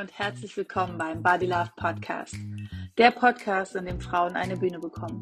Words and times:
und 0.00 0.18
herzlich 0.18 0.56
willkommen 0.56 0.96
beim 0.96 1.22
Body 1.22 1.44
Love 1.44 1.72
Podcast. 1.76 2.34
Der 2.96 3.10
Podcast, 3.10 3.76
in 3.76 3.84
dem 3.84 4.00
Frauen 4.00 4.34
eine 4.34 4.56
Bühne 4.56 4.78
bekommen. 4.78 5.20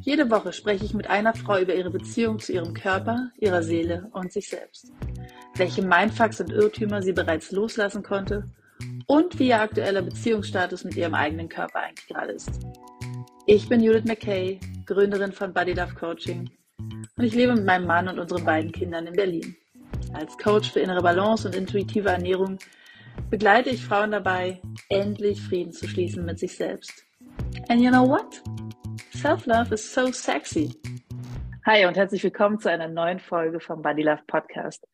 Jede 0.00 0.28
Woche 0.32 0.52
spreche 0.52 0.84
ich 0.84 0.94
mit 0.94 1.08
einer 1.08 1.32
Frau 1.32 1.60
über 1.60 1.76
ihre 1.76 1.90
Beziehung 1.90 2.40
zu 2.40 2.52
ihrem 2.52 2.74
Körper, 2.74 3.30
ihrer 3.38 3.62
Seele 3.62 4.10
und 4.14 4.32
sich 4.32 4.48
selbst. 4.48 4.90
Welche 5.54 5.82
Mindfucks 5.82 6.40
und 6.40 6.50
Irrtümer 6.50 7.02
sie 7.02 7.12
bereits 7.12 7.52
loslassen 7.52 8.02
konnte 8.02 8.50
und 9.06 9.38
wie 9.38 9.50
ihr 9.50 9.60
aktueller 9.60 10.02
Beziehungsstatus 10.02 10.82
mit 10.82 10.96
ihrem 10.96 11.14
eigenen 11.14 11.48
Körper 11.48 11.78
eigentlich 11.78 12.08
gerade 12.08 12.32
ist. 12.32 12.50
Ich 13.46 13.68
bin 13.68 13.80
Judith 13.80 14.06
McKay, 14.06 14.58
Gründerin 14.86 15.30
von 15.30 15.52
Body 15.52 15.74
Love 15.74 15.94
Coaching 15.94 16.50
und 17.16 17.24
ich 17.24 17.34
lebe 17.34 17.54
mit 17.54 17.64
meinem 17.64 17.86
Mann 17.86 18.08
und 18.08 18.18
unseren 18.18 18.44
beiden 18.44 18.72
Kindern 18.72 19.06
in 19.06 19.14
Berlin. 19.14 19.56
Als 20.14 20.36
Coach 20.36 20.72
für 20.72 20.80
innere 20.80 21.02
Balance 21.02 21.46
und 21.46 21.54
intuitive 21.54 22.08
Ernährung 22.08 22.58
begleite 23.30 23.70
ich 23.70 23.84
Frauen 23.84 24.10
dabei, 24.10 24.60
endlich 24.88 25.40
Frieden 25.40 25.72
zu 25.72 25.86
schließen 25.86 26.24
mit 26.24 26.38
sich 26.38 26.56
selbst. 26.56 27.04
And 27.68 27.80
you 27.80 27.90
know 27.90 28.08
what? 28.08 28.42
Self-love 29.14 29.74
is 29.74 29.92
so 29.92 30.10
sexy. 30.12 30.74
Hi 31.66 31.86
und 31.86 31.96
herzlich 31.96 32.24
willkommen 32.24 32.58
zu 32.58 32.70
einer 32.70 32.88
neuen 32.88 33.18
Folge 33.18 33.60
vom 33.60 33.82
Body 33.82 34.02
Love 34.02 34.22
Podcast. 34.26 34.86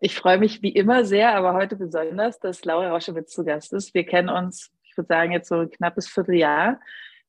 Ich 0.00 0.16
freue 0.16 0.38
mich 0.38 0.62
wie 0.62 0.70
immer 0.70 1.04
sehr, 1.04 1.34
aber 1.36 1.54
heute 1.54 1.76
besonders, 1.76 2.40
dass 2.40 2.64
Laura 2.64 2.90
Roschewitz 2.90 3.32
zu 3.32 3.44
Gast 3.44 3.72
ist. 3.72 3.94
Wir 3.94 4.04
kennen 4.04 4.28
uns, 4.28 4.72
ich 4.82 4.96
würde 4.96 5.08
sagen, 5.08 5.32
jetzt 5.32 5.48
so 5.48 5.56
ein 5.56 5.70
knappes 5.70 6.08
Vierteljahr. 6.08 6.80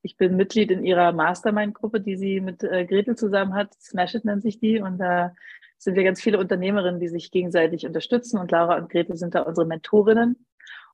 Ich 0.02 0.18
bin 0.18 0.36
Mitglied 0.36 0.72
in 0.72 0.84
ihrer 0.84 1.12
Mastermind-Gruppe, 1.12 2.02
die 2.02 2.16
sie 2.16 2.40
mit 2.40 2.64
äh, 2.64 2.86
Gretel 2.86 3.16
zusammen 3.16 3.54
hat. 3.54 3.74
Smash 3.76 4.16
It 4.16 4.26
nennt 4.26 4.42
sich 4.42 4.60
die. 4.60 4.80
Und 4.80 4.98
da 4.98 5.36
sind 5.82 5.96
wir 5.96 6.04
ganz 6.04 6.22
viele 6.22 6.38
Unternehmerinnen, 6.38 7.00
die 7.00 7.08
sich 7.08 7.32
gegenseitig 7.32 7.88
unterstützen 7.88 8.38
und 8.38 8.52
Laura 8.52 8.78
und 8.78 8.90
Grete 8.90 9.18
sind 9.18 9.34
da 9.34 9.42
unsere 9.42 9.66
Mentorinnen. 9.66 10.46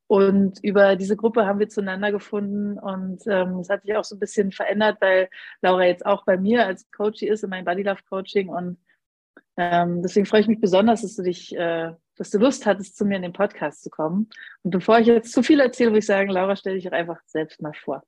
Und 0.08 0.64
über 0.64 0.96
diese 0.96 1.18
Gruppe 1.18 1.46
haben 1.46 1.60
wir 1.60 1.68
zueinander 1.68 2.14
gefunden 2.14 2.80
und 2.80 3.22
ähm, 3.28 3.60
es 3.60 3.70
hat 3.70 3.82
sich 3.82 3.94
auch 3.98 4.06
so 4.06 4.16
ein 4.16 4.20
bisschen 4.20 4.54
verändert, 4.54 5.00
weil 5.02 5.28
Laura 5.62 5.84
jetzt 5.84 6.06
auch 6.06 6.24
bei 6.24 6.38
mir 6.38 6.66
als 6.66 6.90
Coach 6.92 7.22
ist 7.22 7.44
in 7.44 7.50
meinem 7.50 7.66
Body 7.66 7.84
Love 7.84 8.00
Coaching 8.10 8.48
und 8.48 8.78
ähm, 9.58 10.02
deswegen 10.02 10.26
freue 10.26 10.40
ich 10.40 10.48
mich 10.48 10.62
besonders, 10.62 11.02
dass 11.02 11.18
du 11.18 11.24
dich, 11.24 11.54
äh, 11.54 11.92
dass 12.16 12.30
du 12.30 12.38
Lust 12.38 12.66
hattest, 12.66 12.96
zu 12.96 13.04
mir 13.04 13.18
in 13.18 13.24
den 13.24 13.34
Podcast 13.34 13.84
zu 13.84 13.90
kommen. 13.90 14.30
Und 14.64 14.72
bevor 14.72 15.00
ich 15.00 15.08
jetzt 15.08 15.34
zu 15.34 15.44
viel 15.44 15.60
erzähle, 15.60 15.90
würde 15.90 16.00
ich 16.00 16.06
sagen, 16.06 16.30
Laura, 16.30 16.56
stell 16.56 16.76
dich 16.76 16.88
auch 16.88 16.94
einfach 16.94 17.20
selbst 17.26 17.62
mal 17.62 17.74
vor. 17.74 18.04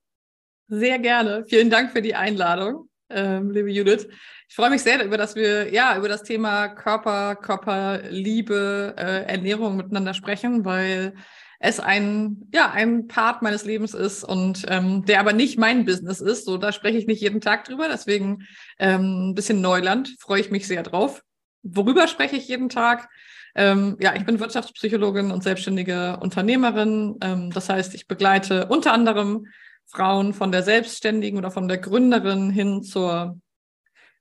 Sehr 0.69 0.99
gerne. 0.99 1.43
Vielen 1.49 1.69
Dank 1.69 1.91
für 1.91 2.02
die 2.02 2.16
Einladung 2.16 2.88
ähm, 3.09 3.52
liebe 3.52 3.71
Judith. 3.71 4.07
Ich 4.47 4.55
freue 4.55 4.69
mich 4.69 4.81
sehr 4.81 5.03
über, 5.03 5.17
dass 5.17 5.35
wir 5.35 5.73
ja 5.73 5.97
über 5.97 6.07
das 6.07 6.23
Thema 6.23 6.69
Körper, 6.69 7.35
Körperliebe, 7.35 8.95
äh, 8.97 9.23
Ernährung 9.25 9.77
miteinander 9.77 10.13
sprechen, 10.13 10.65
weil 10.65 11.13
es 11.59 11.80
ein 11.80 12.47
ja 12.53 12.71
ein 12.71 13.07
Part 13.07 13.41
meines 13.41 13.65
Lebens 13.65 13.93
ist 13.93 14.23
und 14.23 14.65
ähm, 14.69 15.05
der 15.05 15.19
aber 15.19 15.33
nicht 15.33 15.57
mein 15.57 15.85
Business 15.85 16.21
ist. 16.21 16.45
So 16.45 16.57
da 16.57 16.71
spreche 16.71 16.97
ich 16.97 17.05
nicht 17.05 17.21
jeden 17.21 17.41
Tag 17.41 17.65
drüber. 17.65 17.87
Deswegen 17.91 18.47
ähm, 18.80 19.30
ein 19.30 19.35
bisschen 19.35 19.61
Neuland. 19.61 20.15
Freue 20.19 20.41
ich 20.41 20.52
mich 20.52 20.67
sehr 20.67 20.83
drauf. 20.83 21.21
Worüber 21.61 22.07
spreche 22.07 22.37
ich 22.37 22.47
jeden 22.47 22.69
Tag? 22.69 23.09
Ähm, 23.55 23.97
ja, 23.99 24.15
ich 24.15 24.25
bin 24.25 24.39
Wirtschaftspsychologin 24.39 25.31
und 25.31 25.43
selbstständige 25.43 26.17
Unternehmerin. 26.21 27.17
Ähm, 27.21 27.52
das 27.52 27.67
heißt, 27.67 27.93
ich 27.93 28.07
begleite 28.07 28.67
unter 28.67 28.93
anderem 28.93 29.47
Frauen 29.91 30.33
von 30.33 30.51
der 30.51 30.63
Selbstständigen 30.63 31.37
oder 31.37 31.51
von 31.51 31.67
der 31.67 31.77
Gründerin 31.77 32.49
hin 32.49 32.83
zur 32.83 33.39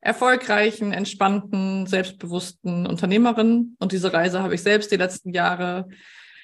erfolgreichen, 0.01 0.93
entspannten, 0.93 1.87
selbstbewussten 1.87 2.87
Unternehmerin. 2.87 3.77
Und 3.79 3.93
diese 3.93 4.13
Reise 4.13 4.43
habe 4.43 4.55
ich 4.55 4.63
selbst 4.63 4.91
die 4.93 4.97
letzten 4.97 5.33
Jahre 5.33 5.89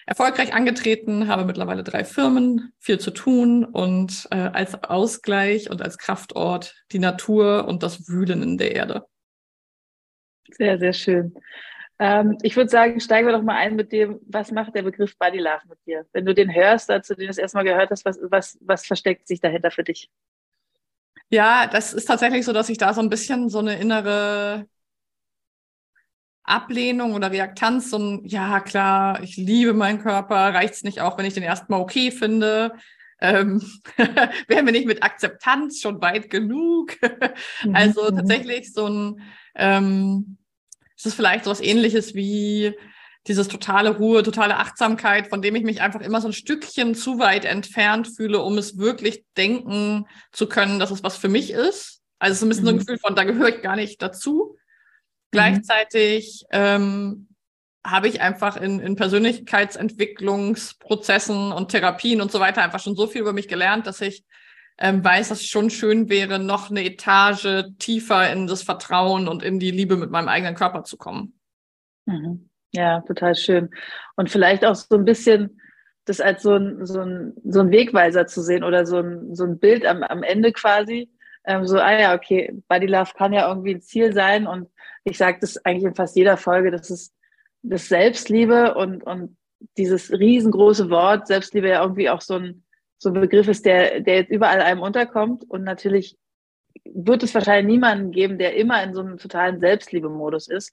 erfolgreich 0.07 0.53
angetreten, 0.53 1.29
habe 1.29 1.45
mittlerweile 1.45 1.83
drei 1.83 2.05
Firmen, 2.05 2.73
viel 2.79 2.99
zu 2.99 3.11
tun 3.11 3.65
und 3.65 4.29
äh, 4.31 4.37
als 4.37 4.75
Ausgleich 4.85 5.71
und 5.71 5.81
als 5.81 5.97
Kraftort 5.97 6.75
die 6.93 6.99
Natur 6.99 7.67
und 7.67 7.83
das 7.83 8.09
Wühlen 8.09 8.43
in 8.43 8.59
der 8.59 8.75
Erde. 8.75 9.07
Sehr, 10.51 10.79
sehr 10.79 10.93
schön. 10.93 11.35
Ähm, 11.99 12.39
ich 12.43 12.57
würde 12.57 12.71
sagen, 12.71 13.01
steigen 13.01 13.29
wir 13.29 13.33
doch 13.33 13.43
mal 13.43 13.57
ein 13.57 13.77
mit 13.77 13.93
dem, 13.93 14.21
was 14.27 14.51
macht 14.51 14.75
der 14.75 14.83
Begriff 14.83 15.17
Body 15.17 15.39
Love 15.39 15.63
mit 15.69 15.79
dir? 15.87 16.07
Wenn 16.13 16.27
du 16.27 16.35
den 16.35 16.53
hörst, 16.53 16.91
als 16.91 17.09
du 17.09 17.15
den 17.15 17.29
das 17.29 17.39
erstmal 17.39 17.65
gehört 17.65 17.91
hast, 17.91 18.05
was, 18.05 18.19
was, 18.23 18.59
was 18.61 18.85
versteckt 18.85 19.29
sich 19.29 19.41
dahinter 19.41 19.71
für 19.71 19.85
dich? 19.85 20.11
Ja, 21.31 21.67
das 21.67 21.93
ist 21.93 22.07
tatsächlich 22.07 22.45
so, 22.45 22.53
dass 22.53 22.69
ich 22.69 22.79
da 22.79 22.93
so 22.95 23.01
ein 23.01 23.11
bisschen 23.11 23.49
so 23.49 23.61
eine 23.61 23.79
innere 23.79 24.67
Ablehnung 26.43 27.15
oder 27.15 27.31
Reaktanz, 27.31 27.91
so 27.91 27.99
ein, 27.99 28.25
ja 28.25 28.61
klar, 28.61 29.23
ich 29.23 29.37
liebe 29.37 29.73
meinen 29.73 30.01
Körper, 30.01 30.37
reicht 30.37 30.75
es 30.75 30.85
nicht 30.85 31.01
auch, 31.01 31.17
wenn 31.17 31.25
ich 31.25 31.35
den 31.35 31.43
erstmal 31.43 31.81
okay 31.81 32.11
finde? 32.11 32.75
Ähm, 33.21 33.63
wären 34.49 34.67
wir 34.67 34.73
nicht 34.73 34.87
mit 34.87 35.03
Akzeptanz 35.03 35.81
schon 35.81 36.01
weit 36.03 36.31
genug? 36.31 36.93
Mhm, 37.63 37.75
also 37.75 38.11
tatsächlich 38.11 38.73
so 38.73 38.87
ein, 38.87 39.23
ähm, 39.55 40.37
es 41.05 41.13
ist 41.13 41.17
vielleicht 41.17 41.45
so 41.45 41.51
was 41.51 41.61
ähnliches 41.61 42.15
wie 42.15 42.73
dieses 43.27 43.49
totale 43.49 43.91
Ruhe, 43.91 44.23
totale 44.23 44.57
Achtsamkeit, 44.57 45.29
von 45.29 45.43
dem 45.43 45.55
ich 45.55 45.63
mich 45.63 45.83
einfach 45.83 46.01
immer 46.01 46.23
so 46.23 46.29
ein 46.29 46.33
Stückchen 46.33 46.95
zu 46.95 47.19
weit 47.19 47.45
entfernt 47.45 48.09
fühle, 48.09 48.41
um 48.41 48.57
es 48.57 48.79
wirklich 48.79 49.27
denken 49.37 50.07
zu 50.33 50.47
können, 50.47 50.79
dass 50.79 50.91
es 50.91 51.05
was 51.05 51.19
für 51.19 51.29
mich 51.29 51.51
ist. 51.51 52.01
Also 52.19 52.33
es 52.33 52.39
ist 52.39 52.43
ein 52.43 52.49
bisschen 52.49 52.65
mhm. 52.65 52.69
so 52.69 52.75
ein. 52.75 52.79
Gefühl 52.79 52.97
von, 52.99 53.15
da 53.15 53.25
gehöre 53.25 53.49
ich 53.49 53.61
gar 53.61 53.77
nicht 53.77 54.01
dazu. 54.01 54.55
Mhm. 54.55 54.59
Gleichzeitig 55.31 56.47
ähm, 56.53 57.29
habe 57.87 58.09
ich 58.09 58.23
einfach 58.23 58.57
in, 58.57 58.81
in 58.81 58.97
Persönlichkeitsentwicklungsprozessen 58.97 61.53
und 61.53 61.71
Therapien 61.71 62.23
und 62.23 62.33
so 62.33 62.41
weiter 62.41 62.63
einfach 62.63 62.81
schon 62.81 62.97
so 62.97 63.07
viel 63.07 63.21
über 63.21 63.35
mich 63.35 63.49
gelernt, 63.49 63.87
dass 63.87 64.01
ich 64.01 64.25
ähm, 64.79 65.05
weiß, 65.05 65.29
dass 65.29 65.41
es 65.41 65.47
schon 65.47 65.71
schön 65.71 66.09
wäre, 66.09 66.39
noch 66.39 66.71
eine 66.71 66.85
Etage 66.85 67.65
tiefer 67.79 68.33
in 68.33 68.47
das 68.47 68.63
Vertrauen 68.63 69.29
und 69.29 69.43
in 69.43 69.59
die 69.59 69.71
Liebe 69.71 69.97
mit 69.97 70.11
meinem 70.11 70.29
eigenen 70.29 70.55
Körper 70.55 70.85
zu 70.85 70.97
kommen. 70.97 71.39
Mhm. 72.07 72.49
Ja, 72.73 73.01
total 73.03 73.37
schön. 73.37 73.71
Und 74.17 74.31
vielleicht 74.31 74.65
auch 74.65 74.75
so 74.75 74.97
ein 74.97 75.05
bisschen 75.05 75.61
das 76.07 76.21
als 76.21 76.43
so 76.43 76.55
ein, 76.55 76.85
so 76.85 77.01
ein, 77.01 77.35
so 77.45 77.61
ein 77.61 77.71
Wegweiser 77.71 78.27
zu 78.27 78.43
sehen 78.43 78.65
oder 78.65 78.85
so 78.85 78.99
ein, 78.99 79.35
so 79.35 79.45
ein 79.45 79.59
Bild 79.59 79.87
am, 79.87 80.03
am 80.03 80.23
Ende 80.23 80.53
quasi. 80.53 81.09
Ähm, 81.47 81.67
so, 81.67 81.79
ah 81.79 81.99
ja, 81.99 82.15
okay, 82.15 82.53
Body 82.69 82.87
Love 82.87 83.13
kann 83.17 83.33
ja 83.33 83.49
irgendwie 83.49 83.75
ein 83.75 83.81
Ziel 83.83 84.13
sein 84.13 84.47
und 84.47 84.69
ich 85.05 85.19
sage 85.19 85.39
das 85.41 85.65
eigentlich 85.65 85.85
in 85.85 85.95
fast 85.95 86.17
jeder 86.17 86.37
Folge, 86.37 86.71
das 86.71 86.91
ist 86.91 87.15
das 87.63 87.89
Selbstliebe 87.89 88.75
und, 88.75 89.05
und 89.05 89.37
dieses 89.77 90.11
riesengroße 90.11 90.91
Wort 90.91 91.27
Selbstliebe 91.27 91.69
ja 91.69 91.83
irgendwie 91.83 92.11
auch 92.11 92.21
so 92.21 92.35
ein, 92.35 92.64
so 93.05 93.11
ein 93.11 93.21
Begriff 93.21 93.47
ist, 93.47 93.65
der, 93.65 94.01
der 94.01 94.17
jetzt 94.17 94.31
überall 94.31 94.61
einem 94.61 94.81
unterkommt. 94.81 95.45
Und 95.49 95.63
natürlich 95.63 96.19
wird 96.85 97.23
es 97.23 97.35
wahrscheinlich 97.35 97.73
niemanden 97.73 98.11
geben, 98.11 98.39
der 98.39 98.57
immer 98.57 98.83
in 98.83 98.95
so 98.95 99.01
einem 99.01 99.19
totalen 99.19 99.61
Selbstliebe-Modus 99.61 100.49
ist. 100.49 100.73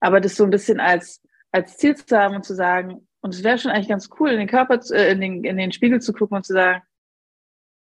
Aber 0.00 0.20
das 0.20 0.36
so 0.36 0.44
ein 0.44 0.50
bisschen 0.50 0.80
als, 0.80 1.22
als 1.52 1.78
Ziel 1.78 1.94
zu 1.96 2.18
haben 2.18 2.36
und 2.36 2.44
zu 2.44 2.54
sagen, 2.54 3.08
und 3.20 3.34
es 3.34 3.42
wäre 3.42 3.58
schon 3.58 3.70
eigentlich 3.70 3.88
ganz 3.88 4.10
cool, 4.20 4.30
in 4.30 4.38
den 4.38 4.48
Körper, 4.48 4.78
äh, 4.90 5.12
in, 5.12 5.20
den, 5.20 5.44
in 5.44 5.56
den 5.56 5.72
Spiegel 5.72 6.00
zu 6.00 6.12
gucken 6.12 6.36
und 6.36 6.44
zu 6.44 6.52
sagen, 6.52 6.82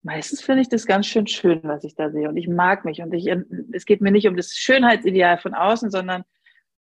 meistens 0.03 0.41
finde 0.41 0.63
ich 0.63 0.69
das 0.69 0.85
ganz 0.85 1.05
schön 1.05 1.27
schön, 1.27 1.61
was 1.63 1.83
ich 1.83 1.95
da 1.95 2.09
sehe. 2.09 2.27
Und 2.27 2.38
ich 2.38 2.47
mag 2.47 2.83
mich. 2.83 3.01
Und 3.01 3.13
ich, 3.13 3.31
es 3.71 3.85
geht 3.85 4.01
mir 4.01 4.11
nicht 4.11 4.27
um 4.27 4.35
das 4.35 4.53
Schönheitsideal 4.55 5.38
von 5.38 5.53
außen, 5.53 5.91
sondern 5.91 6.23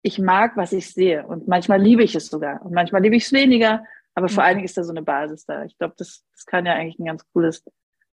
ich 0.00 0.18
mag, 0.18 0.56
was 0.56 0.72
ich 0.72 0.90
sehe. 0.90 1.26
Und 1.26 1.48
manchmal 1.48 1.80
liebe 1.80 2.02
ich 2.02 2.14
es 2.14 2.26
sogar. 2.26 2.64
Und 2.64 2.72
manchmal 2.72 3.02
liebe 3.02 3.16
ich 3.16 3.24
es 3.24 3.32
weniger. 3.32 3.84
Aber 4.14 4.28
vor 4.28 4.44
allen 4.44 4.56
Dingen 4.56 4.66
ist 4.66 4.76
da 4.76 4.84
so 4.84 4.90
eine 4.90 5.02
Basis 5.02 5.44
da. 5.46 5.64
Ich 5.64 5.76
glaube, 5.78 5.94
das, 5.96 6.22
das 6.34 6.46
kann 6.46 6.66
ja 6.66 6.74
eigentlich 6.74 6.98
ein 6.98 7.06
ganz 7.06 7.24
cooles, 7.32 7.64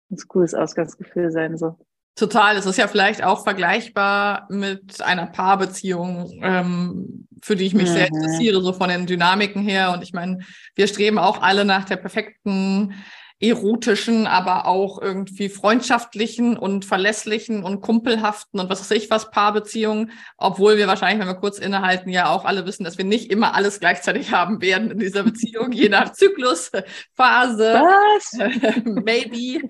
ganz 0.10 0.28
cooles 0.28 0.54
Ausgangsgefühl 0.54 1.32
sein. 1.32 1.58
So. 1.58 1.78
Total. 2.16 2.58
Es 2.58 2.66
ist 2.66 2.78
ja 2.78 2.88
vielleicht 2.88 3.24
auch 3.24 3.44
vergleichbar 3.44 4.48
mit 4.50 5.02
einer 5.02 5.28
Paarbeziehung, 5.28 6.40
ähm, 6.42 7.28
für 7.44 7.56
die 7.56 7.66
ich 7.66 7.74
mich 7.74 7.90
mhm. 7.90 7.94
sehr 7.94 8.08
interessiere, 8.08 8.62
so 8.62 8.74
von 8.74 8.90
den 8.90 9.06
Dynamiken 9.06 9.62
her. 9.62 9.92
Und 9.94 10.04
ich 10.04 10.14
meine, 10.14 10.40
wir 10.76 10.88
streben 10.88 11.20
auch 11.20 11.42
alle 11.42 11.66
nach 11.66 11.86
der 11.86 11.98
perfekten 11.98 12.94
erotischen, 13.40 14.26
aber 14.26 14.66
auch 14.66 15.00
irgendwie 15.00 15.50
freundschaftlichen 15.50 16.58
und 16.58 16.86
verlässlichen 16.86 17.64
und 17.64 17.82
kumpelhaften 17.82 18.60
und 18.60 18.70
was 18.70 18.82
weiß 18.82 18.92
ich 18.92 19.12
was 19.12 19.30
Paarbeziehungen, 19.30 20.12
obwohl 20.38 20.78
wir 20.78 20.88
wahrscheinlich, 20.88 21.20
wenn 21.20 21.28
wir 21.28 21.40
kurz 21.40 21.60
innehalten, 21.60 22.10
ja 22.10 22.30
auch 22.30 22.46
alle 22.46 22.66
wissen, 22.66 22.84
dass 22.84 22.98
wir 22.98 23.06
nicht 23.06 23.32
immer 23.32 23.54
alles 23.54 23.80
gleichzeitig 23.80 24.32
haben 24.32 24.60
werden 24.62 24.90
in 24.90 24.98
dieser 24.98 25.22
Beziehung, 25.24 25.72
je 25.72 25.90
nach 25.90 26.14
Zyklus, 26.14 26.72
Phase, 27.14 27.74
was? 27.74 28.84
maybe. 28.86 29.62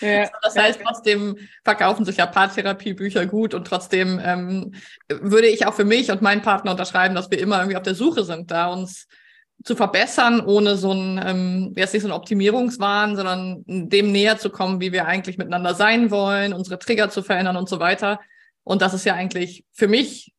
Ja. 0.00 0.30
Das 0.44 0.56
heißt, 0.56 0.80
trotzdem 0.84 1.36
verkaufen 1.64 2.04
sich 2.04 2.18
ja 2.18 2.26
Paartherapiebücher 2.26 3.26
gut 3.26 3.54
und 3.54 3.66
trotzdem 3.66 4.20
ähm, 4.22 4.74
würde 5.08 5.46
ich 5.46 5.66
auch 5.66 5.74
für 5.74 5.84
mich 5.84 6.10
und 6.10 6.22
meinen 6.22 6.42
Partner 6.42 6.72
unterschreiben, 6.72 7.14
dass 7.14 7.30
wir 7.30 7.38
immer 7.38 7.58
irgendwie 7.58 7.76
auf 7.76 7.82
der 7.82 7.94
Suche 7.94 8.24
sind, 8.24 8.50
da 8.50 8.66
uns 8.66 9.06
zu 9.64 9.76
verbessern, 9.76 10.40
ohne 10.40 10.76
so 10.76 10.92
ein, 10.92 11.20
ähm, 11.24 11.72
jetzt 11.76 11.94
nicht 11.94 12.02
so 12.02 12.08
ein 12.08 12.12
Optimierungswahn, 12.12 13.16
sondern 13.16 13.64
dem 13.66 14.12
näher 14.12 14.38
zu 14.38 14.50
kommen, 14.50 14.80
wie 14.80 14.92
wir 14.92 15.06
eigentlich 15.06 15.38
miteinander 15.38 15.74
sein 15.74 16.10
wollen, 16.10 16.52
unsere 16.52 16.78
Trigger 16.78 17.08
zu 17.08 17.22
verändern 17.22 17.56
und 17.56 17.68
so 17.68 17.80
weiter. 17.80 18.20
Und 18.62 18.82
das 18.82 18.92
ist 18.92 19.06
ja 19.06 19.14
eigentlich 19.14 19.64
für 19.72 19.88
mich 19.88 20.34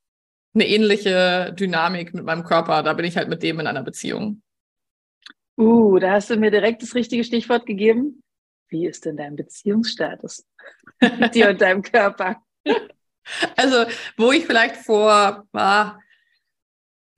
eine 0.53 0.67
ähnliche 0.67 1.53
Dynamik 1.57 2.13
mit 2.13 2.23
meinem 2.23 2.43
Körper. 2.43 2.83
Da 2.83 2.93
bin 2.93 3.05
ich 3.05 3.17
halt 3.17 3.27
mit 3.27 3.41
dem 3.41 3.59
in 3.59 3.67
einer 3.67 3.83
Beziehung. 3.83 4.41
Uh, 5.57 5.97
da 5.99 6.11
hast 6.11 6.29
du 6.29 6.37
mir 6.37 6.51
direkt 6.51 6.83
das 6.83 6.93
richtige 6.95 7.23
Stichwort 7.23 7.65
gegeben. 7.65 8.21
Wie 8.69 8.85
ist 8.85 9.05
denn 9.05 9.17
dein 9.17 9.35
Beziehungsstatus 9.35 10.45
mit 11.19 11.33
dir 11.33 11.49
und 11.49 11.61
deinem 11.61 11.81
Körper? 11.81 12.37
Also, 13.55 13.85
wo 14.17 14.31
ich 14.31 14.45
vielleicht 14.45 14.75
vor, 14.75 15.47
war, 15.51 15.99
ich 16.04 16.04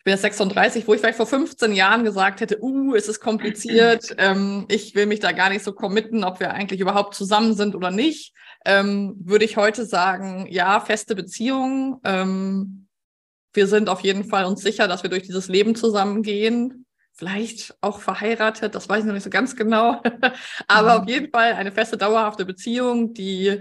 bin 0.07 0.13
jetzt 0.13 0.21
36, 0.21 0.87
wo 0.87 0.93
ich 0.93 1.01
vielleicht 1.01 1.17
vor 1.17 1.27
15 1.27 1.73
Jahren 1.73 2.05
gesagt 2.05 2.39
hätte, 2.39 2.63
uh, 2.63 2.95
es 2.95 3.09
ist 3.09 3.19
kompliziert, 3.19 4.15
ähm, 4.17 4.63
ich 4.69 4.95
will 4.95 5.05
mich 5.05 5.19
da 5.19 5.33
gar 5.33 5.49
nicht 5.49 5.65
so 5.65 5.73
committen, 5.73 6.23
ob 6.23 6.39
wir 6.39 6.53
eigentlich 6.53 6.79
überhaupt 6.79 7.13
zusammen 7.13 7.55
sind 7.55 7.75
oder 7.75 7.91
nicht, 7.91 8.33
ähm, 8.63 9.17
würde 9.19 9.43
ich 9.43 9.57
heute 9.57 9.85
sagen, 9.85 10.47
ja, 10.49 10.79
feste 10.79 11.13
Beziehung. 11.13 11.99
Ähm, 12.05 12.87
wir 13.51 13.67
sind 13.67 13.89
auf 13.89 13.99
jeden 13.99 14.23
Fall 14.23 14.45
uns 14.45 14.61
sicher, 14.61 14.87
dass 14.87 15.03
wir 15.03 15.09
durch 15.09 15.23
dieses 15.23 15.49
Leben 15.49 15.75
zusammengehen. 15.75 16.85
Vielleicht 17.11 17.75
auch 17.81 17.99
verheiratet, 17.99 18.75
das 18.75 18.87
weiß 18.87 18.99
ich 18.99 19.05
noch 19.07 19.13
nicht 19.13 19.23
so 19.23 19.29
ganz 19.29 19.57
genau. 19.57 20.01
Aber 20.69 20.93
mhm. 20.95 21.01
auf 21.01 21.09
jeden 21.09 21.31
Fall 21.31 21.51
eine 21.51 21.73
feste, 21.73 21.97
dauerhafte 21.97 22.45
Beziehung, 22.45 23.13
die 23.13 23.59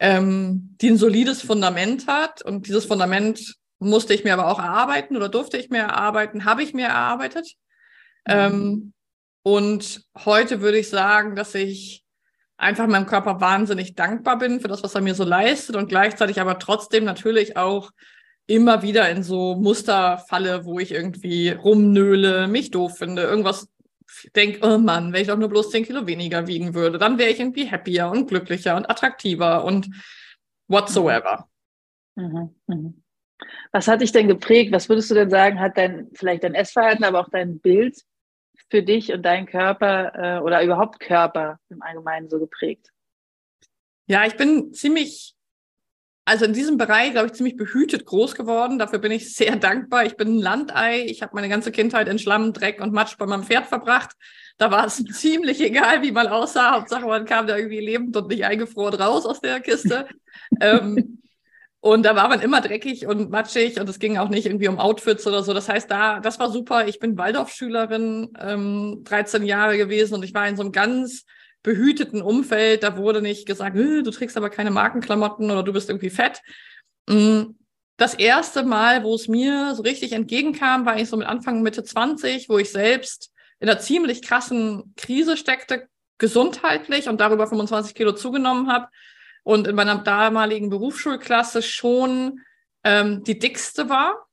ähm, 0.00 0.76
die 0.80 0.88
ein 0.88 0.98
solides 0.98 1.42
Fundament 1.42 2.08
hat. 2.08 2.42
Und 2.42 2.66
dieses 2.66 2.86
Fundament 2.86 3.54
musste 3.78 4.14
ich 4.14 4.24
mir 4.24 4.32
aber 4.32 4.48
auch 4.48 4.58
erarbeiten 4.58 5.16
oder 5.16 5.28
durfte 5.28 5.58
ich 5.58 5.70
mir 5.70 5.80
erarbeiten, 5.80 6.44
habe 6.44 6.62
ich 6.62 6.74
mir 6.74 6.86
erarbeitet. 6.86 7.54
Mhm. 8.26 8.34
Ähm, 8.34 8.92
und 9.42 10.02
heute 10.24 10.60
würde 10.60 10.78
ich 10.78 10.88
sagen, 10.88 11.36
dass 11.36 11.54
ich 11.54 12.04
einfach 12.56 12.86
meinem 12.86 13.06
Körper 13.06 13.40
wahnsinnig 13.40 13.94
dankbar 13.94 14.38
bin 14.38 14.60
für 14.60 14.68
das, 14.68 14.82
was 14.82 14.94
er 14.94 15.02
mir 15.02 15.14
so 15.14 15.24
leistet 15.24 15.76
und 15.76 15.88
gleichzeitig 15.88 16.40
aber 16.40 16.58
trotzdem 16.58 17.04
natürlich 17.04 17.56
auch 17.56 17.90
immer 18.46 18.82
wieder 18.82 19.08
in 19.10 19.22
so 19.22 19.56
Muster 19.56 20.18
falle, 20.28 20.64
wo 20.64 20.78
ich 20.78 20.92
irgendwie 20.92 21.50
rumnöle, 21.50 22.48
mich 22.48 22.70
doof 22.70 22.96
finde, 22.98 23.22
irgendwas 23.22 23.68
denke, 24.34 24.60
oh 24.62 24.78
Mann, 24.78 25.12
wenn 25.12 25.22
ich 25.22 25.28
doch 25.28 25.36
nur 25.36 25.48
bloß 25.48 25.70
10 25.70 25.84
Kilo 25.84 26.06
weniger 26.06 26.46
wiegen 26.46 26.74
würde, 26.74 26.98
dann 26.98 27.18
wäre 27.18 27.30
ich 27.30 27.40
irgendwie 27.40 27.70
happier 27.70 28.08
und 28.08 28.28
glücklicher 28.28 28.76
und 28.76 28.88
attraktiver 28.88 29.64
und 29.64 29.88
whatsoever. 30.68 31.48
Mhm, 32.14 32.54
mhm. 32.66 33.02
Was 33.72 33.88
hat 33.88 34.00
dich 34.00 34.12
denn 34.12 34.28
geprägt? 34.28 34.72
Was 34.72 34.88
würdest 34.88 35.10
du 35.10 35.14
denn 35.14 35.30
sagen, 35.30 35.60
hat 35.60 35.76
dein, 35.76 36.08
vielleicht 36.14 36.44
dein 36.44 36.54
Essverhalten, 36.54 37.04
aber 37.04 37.20
auch 37.20 37.28
dein 37.30 37.58
Bild 37.58 37.96
für 38.70 38.82
dich 38.82 39.12
und 39.12 39.22
deinen 39.22 39.46
Körper 39.46 40.38
äh, 40.38 40.40
oder 40.40 40.62
überhaupt 40.62 41.00
Körper 41.00 41.58
im 41.68 41.82
Allgemeinen 41.82 42.28
so 42.28 42.38
geprägt? 42.38 42.90
Ja, 44.06 44.24
ich 44.24 44.36
bin 44.36 44.72
ziemlich 44.72 45.36
also 46.28 46.44
in 46.44 46.52
diesem 46.52 46.76
Bereich, 46.76 47.12
glaube 47.12 47.28
ich, 47.28 47.34
ziemlich 47.34 47.56
behütet 47.56 48.04
groß 48.04 48.34
geworden. 48.34 48.80
Dafür 48.80 48.98
bin 48.98 49.12
ich 49.12 49.32
sehr 49.34 49.56
dankbar. 49.56 50.04
Ich 50.04 50.16
bin 50.16 50.36
ein 50.36 50.40
Landei. 50.40 51.04
Ich 51.06 51.22
habe 51.22 51.34
meine 51.34 51.48
ganze 51.48 51.70
Kindheit 51.70 52.08
in 52.08 52.18
Schlamm, 52.18 52.52
Dreck 52.52 52.80
und 52.80 52.92
Matsch 52.92 53.16
bei 53.16 53.26
meinem 53.26 53.44
Pferd 53.44 53.66
verbracht. 53.66 54.10
Da 54.58 54.70
war 54.70 54.86
es 54.86 55.02
ziemlich 55.12 55.60
egal, 55.60 56.02
wie 56.02 56.10
man 56.10 56.26
aussah. 56.26 56.72
Hauptsache, 56.72 57.06
man 57.06 57.24
kam 57.24 57.46
da 57.46 57.56
irgendwie 57.56 57.80
lebend 57.80 58.16
und 58.16 58.28
nicht 58.28 58.44
eingefroren 58.44 59.00
raus 59.00 59.24
aus 59.24 59.40
der 59.40 59.60
Kiste. 59.60 60.08
ähm, 60.60 61.22
und 61.86 62.02
da 62.02 62.16
war 62.16 62.28
man 62.28 62.40
immer 62.40 62.60
dreckig 62.60 63.06
und 63.06 63.30
matschig 63.30 63.78
und 63.78 63.88
es 63.88 64.00
ging 64.00 64.18
auch 64.18 64.28
nicht 64.28 64.46
irgendwie 64.46 64.66
um 64.66 64.80
Outfits 64.80 65.24
oder 65.24 65.44
so. 65.44 65.54
Das 65.54 65.68
heißt, 65.68 65.88
da, 65.88 66.18
das 66.18 66.40
war 66.40 66.50
super. 66.50 66.88
Ich 66.88 66.98
bin 66.98 67.16
Waldorfschülerin, 67.16 68.32
ähm, 68.40 69.02
13 69.04 69.44
Jahre 69.44 69.78
gewesen 69.78 70.14
und 70.14 70.24
ich 70.24 70.34
war 70.34 70.48
in 70.48 70.56
so 70.56 70.62
einem 70.62 70.72
ganz 70.72 71.24
behüteten 71.62 72.22
Umfeld, 72.22 72.82
da 72.82 72.96
wurde 72.96 73.22
nicht 73.22 73.46
gesagt, 73.46 73.76
du 73.76 74.10
trägst 74.10 74.36
aber 74.36 74.50
keine 74.50 74.72
Markenklamotten 74.72 75.48
oder 75.48 75.62
du 75.62 75.72
bist 75.72 75.88
irgendwie 75.88 76.10
fett. 76.10 76.40
Mm, 77.08 77.54
das 77.96 78.14
erste 78.14 78.64
Mal, 78.64 79.04
wo 79.04 79.14
es 79.14 79.28
mir 79.28 79.74
so 79.76 79.82
richtig 79.82 80.12
entgegenkam, 80.12 80.86
war 80.86 80.98
ich 80.98 81.08
so 81.08 81.16
mit 81.16 81.28
Anfang, 81.28 81.62
Mitte 81.62 81.84
20, 81.84 82.48
wo 82.48 82.58
ich 82.58 82.70
selbst 82.70 83.30
in 83.60 83.68
einer 83.68 83.78
ziemlich 83.78 84.22
krassen 84.22 84.92
Krise 84.96 85.36
steckte, 85.36 85.86
gesundheitlich 86.18 87.08
und 87.08 87.20
darüber 87.20 87.46
25 87.46 87.94
Kilo 87.94 88.12
zugenommen 88.12 88.72
habe 88.72 88.88
und 89.46 89.68
in 89.68 89.76
meiner 89.76 89.98
damaligen 89.98 90.70
Berufsschulklasse 90.70 91.62
schon 91.62 92.40
ähm, 92.82 93.22
die 93.22 93.38
dickste 93.38 93.88
war 93.88 94.26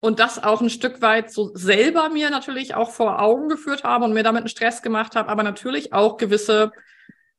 und 0.00 0.18
das 0.18 0.42
auch 0.42 0.60
ein 0.60 0.70
Stück 0.70 1.00
weit 1.02 1.30
so 1.30 1.54
selber 1.54 2.08
mir 2.08 2.30
natürlich 2.30 2.74
auch 2.74 2.90
vor 2.90 3.22
Augen 3.22 3.48
geführt 3.48 3.84
habe 3.84 4.04
und 4.04 4.12
mir 4.12 4.24
damit 4.24 4.40
einen 4.40 4.48
Stress 4.48 4.82
gemacht 4.82 5.14
habe, 5.14 5.28
aber 5.28 5.44
natürlich 5.44 5.92
auch 5.92 6.16
gewisse 6.16 6.72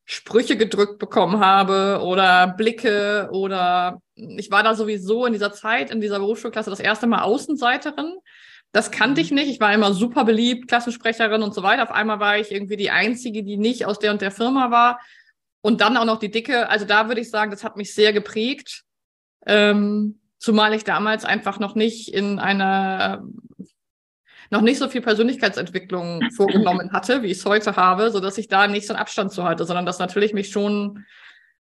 Sprüche 0.05 0.55
gedrückt 0.55 0.99
bekommen 0.99 1.41
habe 1.41 1.99
oder 2.01 2.47
Blicke 2.47 3.27
oder 3.33 4.01
ich 4.15 4.49
war 4.49 4.63
da 4.63 4.73
sowieso 4.73 5.25
in 5.25 5.33
dieser 5.33 5.51
Zeit, 5.51 5.91
in 5.91 5.99
dieser 5.99 6.19
Berufsschulklasse 6.19 6.69
das 6.69 6.79
erste 6.79 7.07
Mal 7.07 7.23
Außenseiterin. 7.23 8.15
Das 8.71 8.89
kannte 8.89 9.19
ich 9.19 9.31
mhm. 9.31 9.35
nicht. 9.35 9.49
Ich 9.49 9.59
war 9.59 9.73
immer 9.73 9.91
super 9.91 10.23
beliebt, 10.23 10.69
Klassensprecherin 10.69 11.43
und 11.43 11.53
so 11.53 11.61
weiter. 11.61 11.83
Auf 11.83 11.91
einmal 11.91 12.21
war 12.21 12.37
ich 12.37 12.53
irgendwie 12.53 12.77
die 12.77 12.89
Einzige, 12.89 13.43
die 13.43 13.57
nicht 13.57 13.85
aus 13.85 13.99
der 13.99 14.13
und 14.13 14.21
der 14.21 14.31
Firma 14.31 14.71
war. 14.71 15.01
Und 15.67 15.81
dann 15.81 15.97
auch 15.97 16.05
noch 16.05 16.19
die 16.19 16.31
Dicke. 16.31 16.69
Also 16.69 16.85
da 16.85 17.09
würde 17.09 17.19
ich 17.19 17.29
sagen, 17.29 17.51
das 17.51 17.65
hat 17.65 17.75
mich 17.75 17.93
sehr 17.93 18.13
geprägt. 18.13 18.83
Ähm, 19.45 20.19
Zumal 20.39 20.73
ich 20.73 20.83
damals 20.83 21.25
einfach 21.25 21.59
noch 21.59 21.75
nicht 21.75 22.13
in 22.13 22.39
einer 22.39 23.23
noch 24.49 24.61
nicht 24.61 24.77
so 24.77 24.87
viel 24.87 25.01
Persönlichkeitsentwicklung 25.01 26.21
vorgenommen 26.35 26.93
hatte, 26.93 27.21
wie 27.21 27.27
ich 27.27 27.39
es 27.39 27.45
heute 27.45 27.75
habe, 27.75 28.11
so 28.11 28.21
dass 28.21 28.37
ich 28.37 28.47
da 28.47 28.67
nicht 28.67 28.87
so 28.87 28.93
einen 28.93 29.01
Abstand 29.01 29.33
zu 29.33 29.43
hatte, 29.43 29.65
sondern 29.65 29.85
das 29.85 29.99
natürlich 29.99 30.33
mich 30.33 30.49
schon 30.49 31.03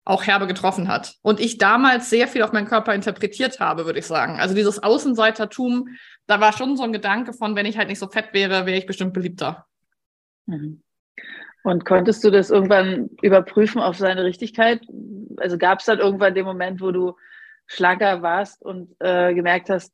auch 0.04 0.24
herbe 0.28 0.46
getroffen 0.46 0.88
hat. 0.88 1.16
Und 1.24 1.40
ich 1.40 1.57
damals 1.57 2.12
sehr 2.12 2.28
viel 2.28 2.44
auf 2.44 2.52
meinen 2.52 2.68
Körper 2.68 2.94
interpretiert 2.94 3.60
habe, 3.60 3.88
würde 3.88 3.98
ich 3.98 4.06
sagen. 4.06 4.40
Also 4.40 4.54
dieses 4.54 4.84
Außenseitertum, 4.84 5.88
da 6.28 6.40
war 6.40 6.54
schon 6.54 6.78
so 6.78 6.84
ein 6.84 6.94
Gedanke 6.94 7.34
von, 7.34 7.56
wenn 7.56 7.66
ich 7.66 7.80
halt 7.80 7.88
nicht 7.88 7.98
so 7.98 8.07
fett 8.07 8.34
wäre, 8.34 8.68
wäre 8.68 8.78
ich 8.78 8.86
bestimmt 8.86 9.13
beliebter. 9.13 9.66
Mhm. 10.46 10.84
Und 11.66 11.84
konntest 11.84 12.24
du 12.24 12.30
das 12.30 12.52
irgendwann 12.52 13.10
überprüfen 13.24 13.82
auf 13.82 13.98
seine 13.98 14.24
Richtigkeit? 14.24 14.82
Also 15.38 15.58
gab 15.58 15.80
es 15.80 15.86
dann 15.86 15.98
irgendwann 15.98 16.36
den 16.36 16.46
Moment, 16.46 16.80
wo 16.80 16.92
du 16.92 17.16
schlanker 17.66 18.22
warst 18.22 18.62
und 18.62 18.96
äh, 19.00 19.34
gemerkt 19.34 19.72
hast, 19.72 19.92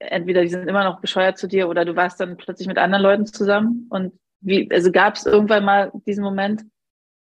entweder 0.00 0.42
die 0.42 0.48
sind 0.48 0.68
immer 0.68 0.82
noch 0.82 1.00
bescheuert 1.00 1.38
zu 1.38 1.46
dir 1.46 1.68
oder 1.68 1.84
du 1.84 1.94
warst 1.94 2.18
dann 2.18 2.36
plötzlich 2.36 2.66
mit 2.66 2.76
anderen 2.76 3.04
Leuten 3.04 3.26
zusammen? 3.26 3.86
Und 3.88 4.18
wie, 4.40 4.68
also 4.72 4.90
gab 4.90 5.14
es 5.14 5.24
irgendwann 5.24 5.64
mal 5.64 5.92
diesen 6.06 6.24
Moment? 6.24 6.64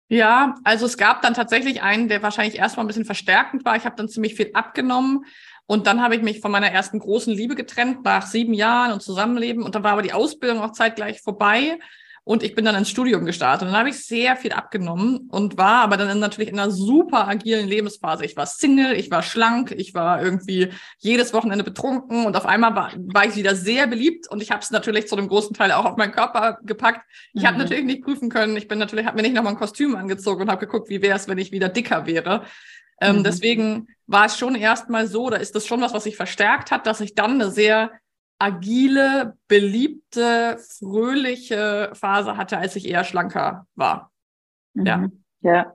Ja, 0.09 0.55
also 0.65 0.87
es 0.87 0.97
gab 0.97 1.21
dann 1.21 1.35
tatsächlich 1.35 1.83
einen, 1.83 2.09
der 2.09 2.23
wahrscheinlich 2.23 2.59
erstmal 2.59 2.85
ein 2.85 2.89
bisschen 2.89 3.05
verstärkend 3.05 3.67
war. 3.67 3.77
Ich 3.77 3.85
habe 3.85 3.97
dann 3.97 4.09
ziemlich 4.09 4.35
viel 4.35 4.49
abgenommen 4.55 5.27
und 5.67 5.87
dann 5.87 6.03
habe 6.03 6.17
ich 6.17 6.23
mich 6.23 6.41
von 6.41 6.53
meiner 6.53 6.71
ersten 6.71 7.01
großen 7.01 7.35
Liebe 7.35 7.55
getrennt 7.55 8.03
nach 8.03 8.25
sieben 8.25 8.55
Jahren 8.55 8.93
und 8.93 9.03
Zusammenleben 9.03 9.63
und 9.63 9.75
dann 9.75 9.85
war 9.85 9.93
aber 9.93 10.01
die 10.01 10.15
Ausbildung 10.15 10.61
auch 10.61 10.73
zeitgleich 10.73 11.21
vorbei. 11.21 11.79
Und 12.27 12.43
ich 12.43 12.55
bin 12.55 12.65
dann 12.65 12.75
ins 12.75 12.89
Studium 12.89 13.27
gestartet. 13.27 13.67
Und 13.67 13.73
dann 13.73 13.81
habe 13.81 13.91
ich 13.91 14.03
sehr 14.03 14.37
viel 14.37 14.53
abgenommen 14.53 15.29
und 15.31 15.59
war 15.59 15.83
aber 15.83 15.99
dann 15.99 16.19
natürlich 16.19 16.49
in 16.49 16.59
einer 16.59 16.71
super 16.71 17.29
agilen 17.29 17.69
Lebensphase. 17.69 18.25
Ich 18.25 18.35
war 18.35 18.47
Single, 18.47 18.95
ich 18.95 19.11
war 19.11 19.23
schlank, 19.23 19.73
ich 19.73 19.93
war 19.93 20.23
irgendwie 20.23 20.71
jedes 20.99 21.35
Wochenende 21.35 21.65
betrunken 21.65 22.25
und 22.25 22.35
auf 22.35 22.47
einmal 22.47 22.75
war, 22.75 22.93
war 22.97 23.27
ich 23.27 23.37
wieder 23.37 23.55
sehr 23.55 23.87
beliebt 23.87 24.27
und 24.31 24.43
ich 24.43 24.51
habe 24.51 24.63
es 24.63 24.71
natürlich 24.71 25.07
zu 25.07 25.17
einem 25.17 25.29
großen 25.29 25.55
Teil 25.55 25.73
auch 25.73 25.85
auf 25.85 25.97
meinen 25.99 26.13
Körper 26.13 26.59
gepackt. 26.63 27.03
Ich 27.35 27.43
mhm. 27.43 27.47
habe 27.47 27.59
natürlich 27.59 27.85
nicht 27.85 28.03
prüfen 28.03 28.31
können. 28.31 28.57
Ich 28.57 28.69
bin 28.69 28.79
natürlich, 28.79 29.05
habe 29.05 29.17
mir 29.17 29.23
nicht 29.23 29.35
nochmal 29.35 29.53
ein 29.53 29.59
Kostüm 29.59 29.95
angezogen 29.95 30.43
und 30.43 30.51
habe 30.51 30.65
geguckt, 30.65 30.89
wie 30.89 31.03
wäre 31.03 31.19
es, 31.19 31.29
wenn 31.29 31.39
ich 31.39 31.53
wieder 31.53 31.69
dicker 31.69 32.07
wäre. 32.07 32.45
Ähm, 33.03 33.19
mhm. 33.19 33.25
Deswegen 33.25 33.89
war 34.07 34.27
es 34.27 34.39
schon 34.39 34.55
erstmal 34.55 35.07
so, 35.07 35.29
da 35.29 35.37
ist 35.37 35.55
das 35.55 35.67
schon 35.67 35.83
was, 35.83 35.93
was 35.93 36.05
sich 36.05 36.17
verstärkt 36.17 36.71
hat, 36.71 36.87
dass 36.87 37.01
ich 37.01 37.15
dann 37.15 37.33
eine 37.33 37.51
sehr 37.51 37.91
agile, 38.39 39.37
beliebte, 39.49 40.59
fröhliche 40.59 41.91
Phase 41.95 42.37
hatte, 42.37 42.59
als 42.59 42.77
ich 42.77 42.89
eher 42.89 43.05
schlanker 43.05 43.67
war. 43.75 44.11
Mhm. 44.75 44.87
Ja. 44.87 45.09
Ja. 45.41 45.73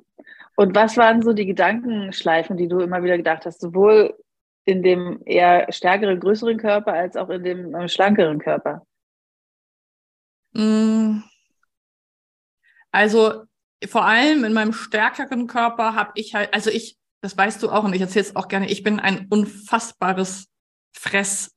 Und 0.56 0.76
was 0.76 0.98
waren 0.98 1.22
so 1.22 1.34
die 1.34 1.46
Gedankenschleifen, 1.46 2.58
die 2.58 2.68
du 2.68 2.80
immer 2.80 3.02
wieder 3.02 3.18
gedacht 3.18 3.46
hast, 3.46 3.62
sowohl 3.62 4.14
in 4.66 4.84
dem 4.84 5.22
eher 5.26 5.72
stärkeren, 5.72 6.20
größeren 6.20 6.58
Körper 6.58 6.94
als 6.94 7.16
auch 7.16 7.30
in 7.30 7.44
dem 7.44 7.74
äh, 7.74 7.88
schlankeren 7.88 8.40
Körper? 8.40 8.86
Mm. 10.54 11.22
Also 12.92 13.46
vor 13.88 14.06
allem 14.06 14.44
in 14.44 14.54
meinem 14.54 14.74
stärkeren 14.74 15.48
Körper 15.48 15.96
habe 15.96 16.12
ich 16.16 16.36
halt, 16.36 16.54
also 16.54 16.70
ich, 16.70 16.98
das 17.22 17.38
weißt 17.38 17.64
du 17.64 17.70
auch 17.70 17.84
und 17.84 17.94
ich 17.94 18.02
erzähle 18.02 18.26
es 18.26 18.36
auch 18.36 18.48
gerne, 18.48 18.70
ich 18.70 18.84
bin 18.84 19.00
ein 19.00 19.28
unfassbares 19.30 20.50
Fress 20.92 21.56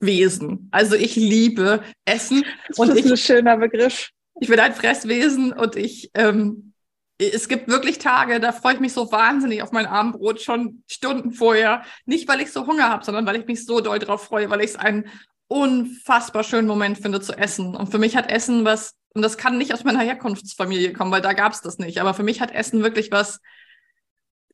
Wesen. 0.00 0.68
Also 0.72 0.94
ich 0.94 1.16
liebe 1.16 1.82
Essen. 2.04 2.44
Das 2.68 2.78
und 2.78 2.90
ist 2.90 3.04
ich, 3.04 3.10
ein 3.10 3.16
schöner 3.16 3.56
Begriff. 3.56 4.10
Ich 4.40 4.48
bin 4.48 4.60
ein 4.60 4.74
Fresswesen 4.74 5.52
und 5.52 5.76
ich, 5.76 6.10
ähm, 6.14 6.74
es 7.18 7.48
gibt 7.48 7.68
wirklich 7.68 7.98
Tage, 7.98 8.40
da 8.40 8.52
freue 8.52 8.74
ich 8.74 8.80
mich 8.80 8.92
so 8.92 9.10
wahnsinnig 9.10 9.62
auf 9.62 9.72
mein 9.72 9.86
Abendbrot 9.86 10.42
schon 10.42 10.82
Stunden 10.86 11.32
vorher. 11.32 11.82
Nicht, 12.04 12.28
weil 12.28 12.40
ich 12.40 12.52
so 12.52 12.66
Hunger 12.66 12.90
habe, 12.90 13.04
sondern 13.04 13.24
weil 13.26 13.36
ich 13.36 13.46
mich 13.46 13.64
so 13.64 13.80
doll 13.80 13.98
drauf 13.98 14.24
freue, 14.24 14.50
weil 14.50 14.60
ich 14.60 14.70
es 14.70 14.76
einen 14.76 15.08
unfassbar 15.48 16.44
schönen 16.44 16.68
Moment 16.68 16.98
finde 16.98 17.20
zu 17.20 17.32
essen. 17.32 17.74
Und 17.74 17.90
für 17.90 17.98
mich 17.98 18.16
hat 18.16 18.30
Essen 18.30 18.64
was, 18.64 18.94
und 19.14 19.22
das 19.22 19.38
kann 19.38 19.56
nicht 19.56 19.72
aus 19.72 19.84
meiner 19.84 20.00
Herkunftsfamilie 20.00 20.92
kommen, 20.92 21.12
weil 21.12 21.22
da 21.22 21.32
gab 21.32 21.52
es 21.52 21.62
das 21.62 21.78
nicht, 21.78 21.98
aber 22.00 22.12
für 22.12 22.22
mich 22.22 22.40
hat 22.40 22.52
Essen 22.52 22.82
wirklich 22.82 23.10
was 23.10 23.40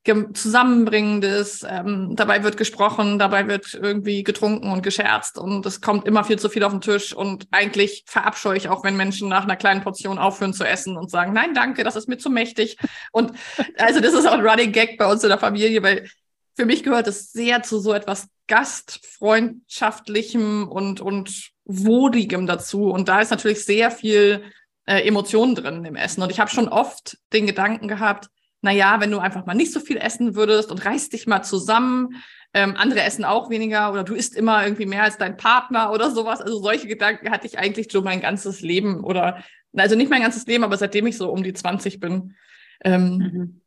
Zusammenbringendes. 0.05 1.65
Ähm, 1.69 2.17
dabei 2.17 2.43
wird 2.43 2.57
gesprochen, 2.57 3.19
dabei 3.19 3.47
wird 3.47 3.75
irgendwie 3.75 4.25
getrunken 4.25 4.73
und 4.73 4.83
gescherzt 4.83 5.39
und 5.39 5.65
es 5.65 5.81
kommt 5.81 6.09
immer 6.09 6.25
viel 6.25 6.39
zu 6.39 6.49
viel 6.49 6.65
auf 6.65 6.73
den 6.73 6.81
Tisch. 6.81 7.15
Und 7.15 7.47
eigentlich 7.53 8.05
verabscheue 8.07 8.57
ich 8.57 8.69
auch, 8.69 8.83
wenn 8.83 8.97
Menschen 8.97 9.29
nach 9.29 9.45
einer 9.45 9.57
kleinen 9.57 9.83
Portion 9.83 10.19
aufhören 10.19 10.55
zu 10.55 10.65
essen 10.65 10.97
und 10.97 11.11
sagen, 11.11 11.33
nein, 11.33 11.55
danke, 11.55 11.85
das 11.85 11.97
ist 11.97 12.09
mir 12.09 12.19
zu 12.19 12.31
mächtig. 12.31 12.79
Und 13.13 13.33
also 13.79 14.01
das 14.01 14.15
ist 14.15 14.27
auch 14.27 14.33
ein 14.33 14.47
Running 14.47 14.73
Gag 14.73 14.99
bei 14.99 15.07
uns 15.07 15.23
in 15.23 15.29
der 15.29 15.39
Familie, 15.39 15.83
weil 15.83 16.09
für 16.55 16.67
mich 16.67 16.83
gehört 16.83 17.07
es 17.07 17.33
sehr 17.33 17.63
zu 17.63 17.79
so 17.79 17.95
etwas 17.95 18.29
Gastfreundschaftlichem 18.49 20.69
und, 20.69 21.01
und 21.01 21.53
Wohligem 21.65 22.47
dazu. 22.47 22.91
Und 22.91 23.09
da 23.09 23.21
ist 23.21 23.31
natürlich 23.31 23.65
sehr 23.65 23.93
viel 23.93 24.43
äh, 24.85 25.07
Emotionen 25.07 25.55
drin 25.55 25.85
im 25.85 25.97
Essen. 25.97 26.23
Und 26.23 26.33
ich 26.33 26.41
habe 26.41 26.51
schon 26.51 26.69
oft 26.69 27.19
den 27.33 27.47
Gedanken 27.47 27.89
gehabt, 27.89 28.29
naja, 28.63 29.01
wenn 29.01 29.11
du 29.11 29.19
einfach 29.19 29.45
mal 29.45 29.55
nicht 29.55 29.73
so 29.73 29.81
viel 29.81 29.97
essen 29.97 30.35
würdest 30.35 30.71
und 30.71 30.85
reißt 30.85 31.13
dich 31.13 31.27
mal 31.27 31.43
zusammen, 31.43 32.23
ähm, 32.55 32.77
andere 32.77 33.03
essen 33.03 33.25
auch 33.25 33.51
weniger 33.51 33.93
oder 33.93 34.05
du 34.05 34.15
isst 34.15 34.37
immer 34.37 34.63
irgendwie 34.65 34.87
mehr 34.87 35.03
als 35.03 35.19
dein 35.19 35.37
Partner 35.37 35.93
oder 35.93 36.11
sowas. 36.11 36.41
Also 36.41 36.61
solche 36.61 36.87
Gedanken 36.87 37.31
hatte 37.31 37.47
ich 37.47 37.59
eigentlich 37.59 37.91
so 37.91 38.03
mein 38.03 38.21
ganzes 38.21 38.61
Leben 38.61 39.03
oder, 39.03 39.43
also 39.77 39.97
nicht 39.97 40.11
mein 40.11 40.23
ganzes 40.23 40.47
Leben, 40.47 40.65
aber 40.65 40.77
seitdem 40.77 41.07
ich 41.07 41.17
so 41.17 41.31
um 41.31 41.43
die 41.43 41.55
20 41.55 41.99
bin. 41.99 42.37
Ähm, 42.85 43.17
mhm. 43.17 43.61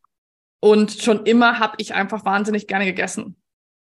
Und 0.62 0.92
schon 0.92 1.26
immer 1.26 1.60
habe 1.60 1.76
ich 1.80 1.94
einfach 1.94 2.26
wahnsinnig 2.26 2.68
gerne 2.68 2.86
gegessen. 2.86 3.36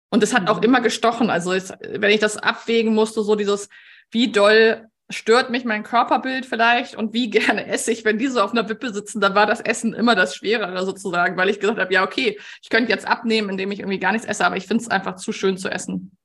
Und 0.09 0.21
es 0.21 0.33
hat 0.33 0.43
mhm. 0.43 0.47
auch 0.49 0.61
immer 0.61 0.81
gestochen. 0.81 1.29
Also 1.29 1.53
es, 1.53 1.71
wenn 1.81 2.11
ich 2.11 2.19
das 2.19 2.37
abwägen 2.37 2.93
musste, 2.93 3.23
so 3.23 3.35
dieses, 3.35 3.69
wie 4.11 4.31
doll 4.31 4.87
stört 5.09 5.51
mich 5.51 5.65
mein 5.65 5.83
Körperbild 5.83 6.45
vielleicht 6.45 6.95
und 6.95 7.13
wie 7.13 7.29
gerne 7.29 7.67
esse 7.67 7.91
ich, 7.91 8.05
wenn 8.05 8.17
die 8.17 8.27
so 8.27 8.41
auf 8.41 8.51
einer 8.51 8.67
Wippe 8.69 8.93
sitzen, 8.93 9.21
dann 9.21 9.35
war 9.35 9.45
das 9.45 9.61
Essen 9.61 9.93
immer 9.93 10.15
das 10.15 10.35
Schwerere 10.35 10.85
sozusagen, 10.85 11.37
weil 11.37 11.49
ich 11.49 11.59
gesagt 11.59 11.79
habe, 11.79 11.93
ja, 11.93 12.03
okay, 12.03 12.39
ich 12.61 12.69
könnte 12.69 12.91
jetzt 12.91 13.07
abnehmen, 13.07 13.49
indem 13.49 13.71
ich 13.71 13.79
irgendwie 13.79 13.99
gar 13.99 14.11
nichts 14.11 14.27
esse, 14.27 14.45
aber 14.45 14.57
ich 14.57 14.67
finde 14.67 14.83
es 14.83 14.89
einfach 14.89 15.15
zu 15.15 15.31
schön 15.31 15.57
zu 15.57 15.69
essen. 15.69 16.17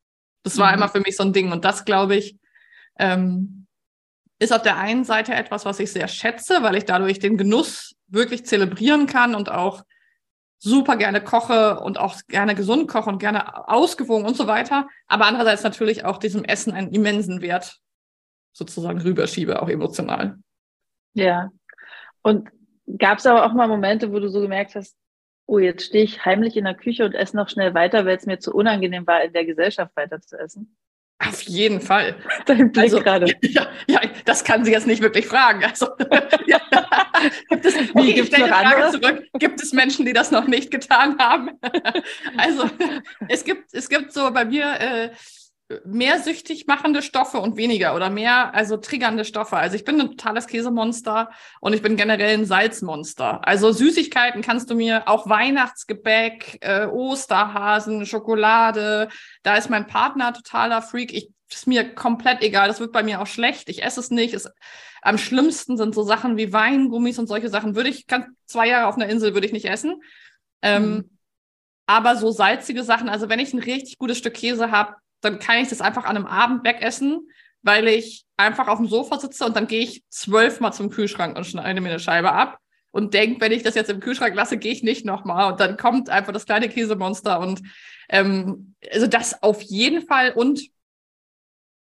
Das 0.42 0.56
war 0.58 0.70
mhm. 0.70 0.78
immer 0.78 0.88
für 0.88 1.00
mich 1.00 1.16
so 1.16 1.22
ein 1.22 1.32
Ding 1.32 1.52
und 1.52 1.64
das, 1.64 1.84
glaube 1.84 2.16
ich, 2.16 2.36
ähm, 2.98 3.66
ist 4.38 4.52
auf 4.52 4.62
der 4.62 4.78
einen 4.78 5.04
Seite 5.04 5.34
etwas, 5.34 5.66
was 5.66 5.80
ich 5.80 5.92
sehr 5.92 6.08
schätze, 6.08 6.62
weil 6.62 6.76
ich 6.76 6.86
dadurch 6.86 7.18
den 7.18 7.36
Genuss 7.36 7.94
wirklich 8.08 8.46
zelebrieren 8.46 9.06
kann 9.06 9.34
und 9.34 9.50
auch 9.50 9.84
super 10.58 10.96
gerne 10.96 11.22
koche 11.22 11.80
und 11.80 11.98
auch 11.98 12.20
gerne 12.28 12.54
gesund 12.54 12.88
koche 12.88 13.10
und 13.10 13.18
gerne 13.18 13.68
ausgewogen 13.68 14.26
und 14.26 14.36
so 14.36 14.46
weiter. 14.46 14.88
Aber 15.06 15.26
andererseits 15.26 15.62
natürlich 15.62 16.04
auch 16.04 16.18
diesem 16.18 16.44
Essen 16.44 16.72
einen 16.72 16.92
immensen 16.92 17.42
Wert 17.42 17.80
sozusagen 18.52 19.00
rüberschiebe, 19.00 19.60
auch 19.60 19.68
emotional. 19.68 20.38
Ja. 21.14 21.50
Und 22.22 22.50
gab 22.98 23.18
es 23.18 23.26
aber 23.26 23.46
auch 23.46 23.52
mal 23.52 23.68
Momente, 23.68 24.12
wo 24.12 24.20
du 24.20 24.28
so 24.28 24.40
gemerkt 24.40 24.74
hast, 24.74 24.96
oh, 25.46 25.58
jetzt 25.58 25.86
stehe 25.86 26.04
ich 26.04 26.24
heimlich 26.24 26.56
in 26.56 26.64
der 26.64 26.74
Küche 26.74 27.04
und 27.04 27.14
esse 27.14 27.36
noch 27.36 27.48
schnell 27.48 27.74
weiter, 27.74 28.06
weil 28.06 28.16
es 28.16 28.26
mir 28.26 28.38
zu 28.38 28.54
unangenehm 28.54 29.06
war, 29.06 29.22
in 29.22 29.32
der 29.32 29.44
Gesellschaft 29.44 29.96
weiter 29.96 30.20
zu 30.20 30.38
essen? 30.38 30.76
Auf 31.18 31.42
jeden 31.42 31.80
Fall. 31.80 32.16
Dein 32.46 32.72
Blick 32.72 32.84
also, 32.84 33.00
gerade. 33.00 33.26
Ja, 33.42 33.68
ja, 33.86 34.00
das 34.24 34.42
kann 34.42 34.64
sie 34.64 34.72
jetzt 34.72 34.86
nicht 34.86 35.02
wirklich 35.02 35.26
fragen. 35.26 35.64
Also, 35.64 35.88
ja. 36.46 36.60
gibt 37.50 37.64
es, 37.64 37.74
okay, 37.74 37.90
Wie, 37.94 38.14
gibt's 38.14 38.38
noch 38.38 38.48
Frage 38.48 38.98
zurück. 38.98 39.24
Gibt 39.34 39.60
es 39.60 39.72
Menschen, 39.72 40.06
die 40.06 40.12
das 40.12 40.30
noch 40.30 40.46
nicht 40.46 40.70
getan 40.70 41.18
haben? 41.18 41.50
also, 42.38 42.70
es 43.28 43.44
gibt, 43.44 43.74
es 43.74 43.88
gibt 43.88 44.12
so 44.12 44.30
bei 44.30 44.44
mir 44.44 44.64
äh, 44.80 45.10
mehr 45.84 46.18
süchtig 46.20 46.66
machende 46.66 47.02
Stoffe 47.02 47.38
und 47.38 47.56
weniger 47.56 47.94
oder 47.94 48.10
mehr, 48.10 48.54
also 48.54 48.76
triggernde 48.76 49.24
Stoffe. 49.24 49.56
Also 49.56 49.76
ich 49.76 49.84
bin 49.84 50.00
ein 50.00 50.10
totales 50.10 50.46
Käsemonster 50.46 51.30
und 51.60 51.72
ich 51.72 51.82
bin 51.82 51.96
generell 51.96 52.38
ein 52.38 52.44
Salzmonster. 52.44 53.46
Also 53.46 53.72
Süßigkeiten 53.72 54.42
kannst 54.42 54.70
du 54.70 54.74
mir, 54.74 55.08
auch 55.08 55.28
Weihnachtsgebäck, 55.28 56.58
äh, 56.60 56.86
Osterhasen, 56.86 58.06
Schokolade, 58.06 59.08
da 59.42 59.56
ist 59.56 59.70
mein 59.70 59.86
Partner 59.86 60.32
totaler 60.32 60.82
Freak. 60.82 61.12
Ich 61.12 61.30
ist 61.52 61.66
mir 61.66 61.94
komplett 61.94 62.42
egal. 62.42 62.68
Das 62.68 62.80
wird 62.80 62.92
bei 62.92 63.02
mir 63.02 63.20
auch 63.20 63.26
schlecht. 63.26 63.68
Ich 63.68 63.82
esse 63.82 64.00
es 64.00 64.10
nicht. 64.10 64.34
Es, 64.34 64.48
am 65.02 65.18
schlimmsten 65.18 65.76
sind 65.76 65.94
so 65.94 66.02
Sachen 66.02 66.36
wie 66.36 66.52
Weingummis 66.52 67.18
und 67.18 67.26
solche 67.26 67.48
Sachen. 67.48 67.74
Würde 67.74 67.88
ich, 67.88 68.06
kann, 68.06 68.36
zwei 68.46 68.68
Jahre 68.68 68.86
auf 68.86 68.96
einer 68.96 69.08
Insel 69.08 69.34
würde 69.34 69.46
ich 69.46 69.52
nicht 69.52 69.66
essen. 69.66 70.00
Ähm, 70.62 70.94
mhm. 70.94 71.10
Aber 71.86 72.16
so 72.16 72.30
salzige 72.30 72.84
Sachen, 72.84 73.08
also 73.08 73.28
wenn 73.28 73.40
ich 73.40 73.52
ein 73.52 73.58
richtig 73.58 73.98
gutes 73.98 74.18
Stück 74.18 74.34
Käse 74.34 74.70
habe, 74.70 74.94
dann 75.20 75.38
kann 75.38 75.58
ich 75.58 75.68
das 75.68 75.80
einfach 75.80 76.04
an 76.04 76.16
einem 76.16 76.26
Abend 76.26 76.64
wegessen, 76.64 77.28
weil 77.62 77.88
ich 77.88 78.24
einfach 78.36 78.68
auf 78.68 78.78
dem 78.78 78.88
Sofa 78.88 79.18
sitze 79.18 79.44
und 79.44 79.56
dann 79.56 79.66
gehe 79.66 79.82
ich 79.82 80.04
zwölfmal 80.08 80.72
zum 80.72 80.90
Kühlschrank 80.90 81.36
und 81.36 81.44
schneide 81.44 81.80
mir 81.80 81.90
eine 81.90 81.98
Scheibe 81.98 82.32
ab 82.32 82.58
und 82.90 83.14
denke, 83.14 83.40
wenn 83.40 83.52
ich 83.52 83.62
das 83.62 83.74
jetzt 83.74 83.90
im 83.90 84.00
Kühlschrank 84.00 84.34
lasse, 84.34 84.56
gehe 84.56 84.72
ich 84.72 84.82
nicht 84.82 85.04
nochmal. 85.04 85.52
Und 85.52 85.60
dann 85.60 85.76
kommt 85.76 86.08
einfach 86.08 86.32
das 86.32 86.46
kleine 86.46 86.68
Käsemonster 86.68 87.40
und 87.40 87.62
ähm, 88.08 88.74
also 88.92 89.06
das 89.06 89.42
auf 89.42 89.62
jeden 89.62 90.06
Fall 90.06 90.32
und 90.32 90.62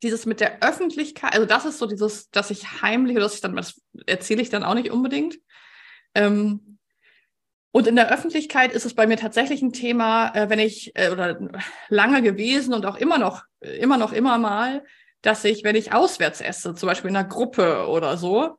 dieses 0.02 0.26
mit 0.26 0.40
der 0.40 0.62
Öffentlichkeit, 0.62 1.34
also 1.34 1.46
das 1.46 1.66
ist 1.66 1.80
so 1.80 1.86
dieses, 1.88 2.30
dass 2.30 2.52
ich 2.52 2.82
heimlich 2.82 3.16
oder 3.16 3.26
dass 3.26 3.36
ich 3.36 3.42
dann, 3.42 3.56
das 3.56 3.82
erzähle 4.06 4.42
ich 4.42 4.50
dann 4.50 4.64
auch 4.64 4.76
nicht 4.76 4.92
unbedingt. 4.92 5.38
Ähm, 6.14 6.75
und 7.76 7.88
in 7.88 7.98
der 7.98 8.10
Öffentlichkeit 8.10 8.72
ist 8.72 8.86
es 8.86 8.94
bei 8.94 9.06
mir 9.06 9.18
tatsächlich 9.18 9.62
ein 9.62 9.74
Thema, 9.74 10.34
äh, 10.34 10.50
wenn 10.50 10.60
ich, 10.60 10.94
äh, 10.96 11.10
oder 11.10 11.38
lange 11.90 12.22
gewesen 12.22 12.74
und 12.74 12.86
auch 12.86 12.96
immer 12.96 13.18
noch, 13.18 13.44
immer 13.60 13.98
noch, 13.98 14.14
immer 14.14 14.38
mal, 14.38 14.86
dass 15.22 15.44
ich, 15.44 15.66
wenn 15.66 15.76
ich 15.76 15.92
auswärts 15.92 16.40
esse, 16.40 16.74
zum 16.74 16.88
Beispiel 16.88 17.10
in 17.10 17.18
einer 17.18 17.28
Gruppe 17.28 17.90
oder 17.90 18.16
so, 18.16 18.56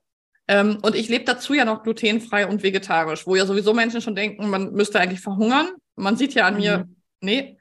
ähm, 0.49 0.81
und 0.83 0.95
ich 0.95 1.09
lebe 1.09 1.25
dazu 1.25 1.55
ja 1.55 1.65
noch 1.65 1.83
glutenfrei 1.83 2.47
und 2.47 2.63
vegetarisch, 2.63 3.27
wo 3.27 3.37
ja 3.37 3.47
sowieso 3.47 3.73
Menschen 3.73 4.03
schon 4.03 4.17
denken, 4.17 4.51
man 4.51 4.73
müsste 4.73 5.01
eigentlich 5.01 5.21
verhungern. 5.21 5.71
Man 5.95 6.19
sieht 6.19 6.35
ja 6.35 6.47
an 6.47 6.53
mhm. 6.53 6.61
mir, 6.61 6.89
nee, 7.23 7.57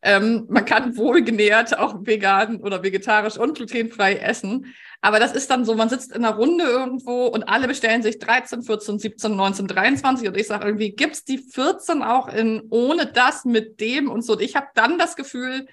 ähm, 0.00 0.46
man 0.48 0.64
kann 0.64 0.96
wohlgenährt 0.96 1.78
auch 1.78 1.96
vegan 2.00 2.62
oder 2.62 2.82
vegetarisch 2.82 3.36
und 3.36 3.56
glutenfrei 3.56 4.16
essen. 4.16 4.74
Aber 5.04 5.18
das 5.18 5.32
ist 5.32 5.50
dann 5.50 5.66
so, 5.66 5.74
man 5.74 5.90
sitzt 5.90 6.12
in 6.12 6.24
einer 6.24 6.34
Runde 6.34 6.64
irgendwo 6.64 7.26
und 7.26 7.42
alle 7.42 7.68
bestellen 7.68 8.02
sich 8.02 8.18
13, 8.20 8.62
14, 8.62 8.98
17, 8.98 9.36
19, 9.36 9.66
23 9.66 10.28
und 10.28 10.34
ich 10.34 10.46
sage 10.46 10.64
irgendwie, 10.64 10.92
gibt's 10.92 11.26
die 11.26 11.36
14 11.36 12.02
auch 12.02 12.26
in 12.26 12.62
ohne 12.70 13.04
das, 13.04 13.44
mit 13.44 13.80
dem 13.80 14.10
und 14.10 14.22
so. 14.22 14.32
Und 14.32 14.40
ich 14.40 14.56
habe 14.56 14.68
dann 14.74 14.98
das 14.98 15.14
Gefühl, 15.14 15.66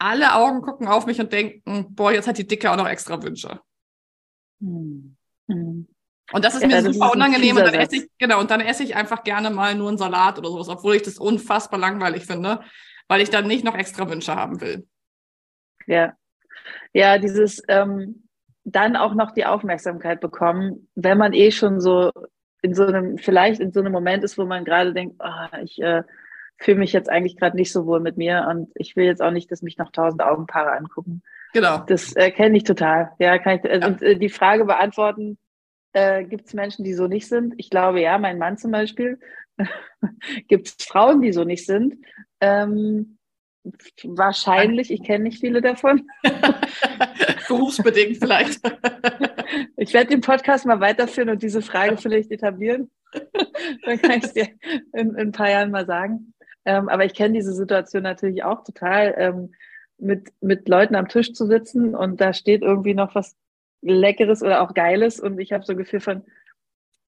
alle 0.00 0.34
Augen 0.34 0.60
gucken 0.60 0.88
auf 0.88 1.06
mich 1.06 1.20
und 1.20 1.32
denken, 1.32 1.94
boah, 1.94 2.10
jetzt 2.10 2.26
hat 2.26 2.36
die 2.36 2.48
Dicke 2.48 2.68
auch 2.68 2.76
noch 2.76 2.88
extra 2.88 3.22
Wünsche. 3.22 3.60
Hm. 4.60 5.16
Hm. 5.46 5.86
Und 6.32 6.44
das 6.44 6.56
ist 6.56 6.62
ja, 6.62 6.66
mir 6.66 6.82
super 6.82 7.06
ist 7.10 7.14
unangenehm. 7.14 7.56
Und 7.56 7.66
dann 7.66 7.74
esse 7.74 7.94
ich, 7.94 8.08
genau, 8.18 8.40
und 8.40 8.50
dann 8.50 8.60
esse 8.60 8.82
ich 8.82 8.96
einfach 8.96 9.22
gerne 9.22 9.50
mal 9.50 9.76
nur 9.76 9.86
einen 9.86 9.98
Salat 9.98 10.36
oder 10.36 10.50
sowas, 10.50 10.68
obwohl 10.68 10.96
ich 10.96 11.02
das 11.02 11.18
unfassbar 11.18 11.78
langweilig 11.78 12.26
finde, 12.26 12.60
weil 13.06 13.20
ich 13.20 13.30
dann 13.30 13.46
nicht 13.46 13.62
noch 13.62 13.76
extra 13.76 14.10
Wünsche 14.10 14.34
haben 14.34 14.60
will. 14.60 14.84
Ja. 15.86 16.16
Ja, 16.92 17.18
dieses, 17.18 17.62
ähm, 17.68 18.23
dann 18.64 18.96
auch 18.96 19.14
noch 19.14 19.30
die 19.32 19.46
Aufmerksamkeit 19.46 20.20
bekommen, 20.20 20.88
wenn 20.94 21.18
man 21.18 21.32
eh 21.32 21.50
schon 21.50 21.80
so 21.80 22.10
in 22.62 22.74
so 22.74 22.86
einem, 22.86 23.18
vielleicht 23.18 23.60
in 23.60 23.72
so 23.72 23.80
einem 23.80 23.92
Moment 23.92 24.24
ist, 24.24 24.38
wo 24.38 24.46
man 24.46 24.64
gerade 24.64 24.94
denkt, 24.94 25.16
oh, 25.18 25.56
ich 25.62 25.80
äh, 25.82 26.02
fühle 26.56 26.78
mich 26.78 26.92
jetzt 26.92 27.10
eigentlich 27.10 27.36
gerade 27.36 27.56
nicht 27.56 27.72
so 27.72 27.86
wohl 27.86 28.00
mit 28.00 28.16
mir 28.16 28.46
und 28.48 28.70
ich 28.74 28.96
will 28.96 29.04
jetzt 29.04 29.20
auch 29.20 29.30
nicht, 29.30 29.52
dass 29.52 29.60
mich 29.60 29.76
noch 29.76 29.92
tausend 29.92 30.22
Augenpaare 30.22 30.72
angucken. 30.72 31.22
Genau. 31.52 31.78
Das 31.86 32.16
äh, 32.16 32.30
kenne 32.30 32.56
ich 32.56 32.64
total. 32.64 33.12
Ja, 33.18 33.38
kann 33.38 33.58
ich, 33.58 33.64
äh, 33.64 33.80
ja. 33.80 33.86
Und 33.86 34.02
äh, 34.02 34.16
die 34.16 34.30
Frage 34.30 34.64
beantworten, 34.64 35.36
äh, 35.92 36.24
gibt 36.24 36.46
es 36.46 36.54
Menschen, 36.54 36.84
die 36.84 36.94
so 36.94 37.06
nicht 37.06 37.28
sind? 37.28 37.54
Ich 37.58 37.70
glaube 37.70 38.00
ja, 38.00 38.18
mein 38.18 38.38
Mann 38.38 38.56
zum 38.56 38.70
Beispiel. 38.70 39.18
gibt 40.48 40.68
es 40.68 40.86
Frauen, 40.86 41.20
die 41.20 41.32
so 41.32 41.44
nicht 41.44 41.66
sind? 41.66 41.96
Ähm, 42.40 43.18
Wahrscheinlich, 44.04 44.90
ich 44.90 45.02
kenne 45.02 45.24
nicht 45.24 45.40
viele 45.40 45.62
davon. 45.62 46.06
Berufsbedingt 47.48 48.18
vielleicht. 48.18 48.60
ich 49.76 49.94
werde 49.94 50.10
den 50.10 50.20
Podcast 50.20 50.66
mal 50.66 50.80
weiterführen 50.80 51.30
und 51.30 51.42
diese 51.42 51.62
Frage 51.62 51.96
vielleicht 51.96 52.30
etablieren. 52.30 52.90
Dann 53.84 54.00
kann 54.00 54.18
ich 54.18 54.24
es 54.24 54.32
dir 54.34 54.48
in, 54.92 55.10
in, 55.10 55.16
ein 55.16 55.32
paar 55.32 55.50
Jahren 55.50 55.70
mal 55.70 55.86
sagen. 55.86 56.34
Ähm, 56.66 56.88
aber 56.88 57.04
ich 57.04 57.14
kenne 57.14 57.34
diese 57.34 57.54
Situation 57.54 58.02
natürlich 58.02 58.44
auch 58.44 58.64
total, 58.64 59.14
ähm, 59.16 59.54
mit, 59.98 60.32
mit 60.40 60.68
Leuten 60.68 60.96
am 60.96 61.08
Tisch 61.08 61.32
zu 61.32 61.46
sitzen 61.46 61.94
und 61.94 62.20
da 62.20 62.32
steht 62.32 62.62
irgendwie 62.62 62.94
noch 62.94 63.14
was 63.14 63.36
Leckeres 63.80 64.42
oder 64.42 64.62
auch 64.62 64.74
Geiles 64.74 65.20
und 65.20 65.38
ich 65.38 65.52
habe 65.52 65.64
so 65.64 65.72
ein 65.72 65.78
Gefühl 65.78 66.00
von, 66.00 66.24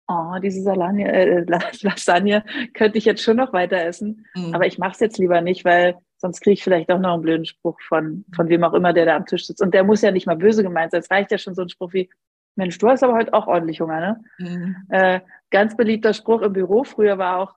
oh, 0.07 0.36
diese 0.41 0.62
Salagne, 0.62 1.12
äh, 1.12 1.45
Lasagne 1.81 2.43
könnte 2.74 2.98
ich 2.98 3.05
jetzt 3.05 3.24
schon 3.24 3.38
noch 3.38 3.53
weiter 3.53 3.77
essen, 3.77 4.25
mhm. 4.36 4.53
aber 4.53 4.65
ich 4.65 4.77
mache 4.77 4.93
es 4.93 5.00
jetzt 5.00 5.17
lieber 5.17 5.41
nicht, 5.41 5.65
weil 5.65 5.95
sonst 6.24 6.39
kriege 6.39 6.53
ich 6.53 6.63
vielleicht 6.63 6.89
auch 6.89 7.00
noch 7.00 7.15
einen 7.15 7.22
blöden 7.22 7.46
Spruch 7.46 7.77
von, 7.82 8.24
von 8.34 8.48
wem 8.48 8.63
auch 8.63 8.74
immer, 8.74 8.94
der 8.94 9.06
da 9.06 9.18
am 9.18 9.25
Tisch 9.25 9.46
sitzt. 9.46 9.62
Und 9.62 9.74
der 9.74 9.84
muss 9.84 10.01
ja 10.01 10.10
nicht 10.10 10.25
mal 10.25 10.38
böse 10.38 10.63
gemeint 10.63 10.92
sein. 10.92 11.01
Es 11.01 11.12
reicht 11.12 11.32
ja 11.32 11.38
schon 11.38 11.53
so 11.53 11.63
ein 11.63 11.70
Spruch 11.70 11.92
wie, 11.92 12.10
Mensch, 12.56 12.77
du 12.77 12.88
hast 12.88 13.03
aber 13.03 13.15
heute 13.15 13.34
auch 13.34 13.48
ordentlich 13.48 13.82
Hunger, 13.82 14.00
ne? 14.00 14.24
Mhm. 14.38 14.75
Äh, 14.88 15.20
ganz 15.50 15.75
beliebter 15.75 16.13
Spruch 16.13 16.42
im 16.42 16.53
Büro 16.53 16.86
früher 16.86 17.18
war 17.18 17.39
auch, 17.39 17.56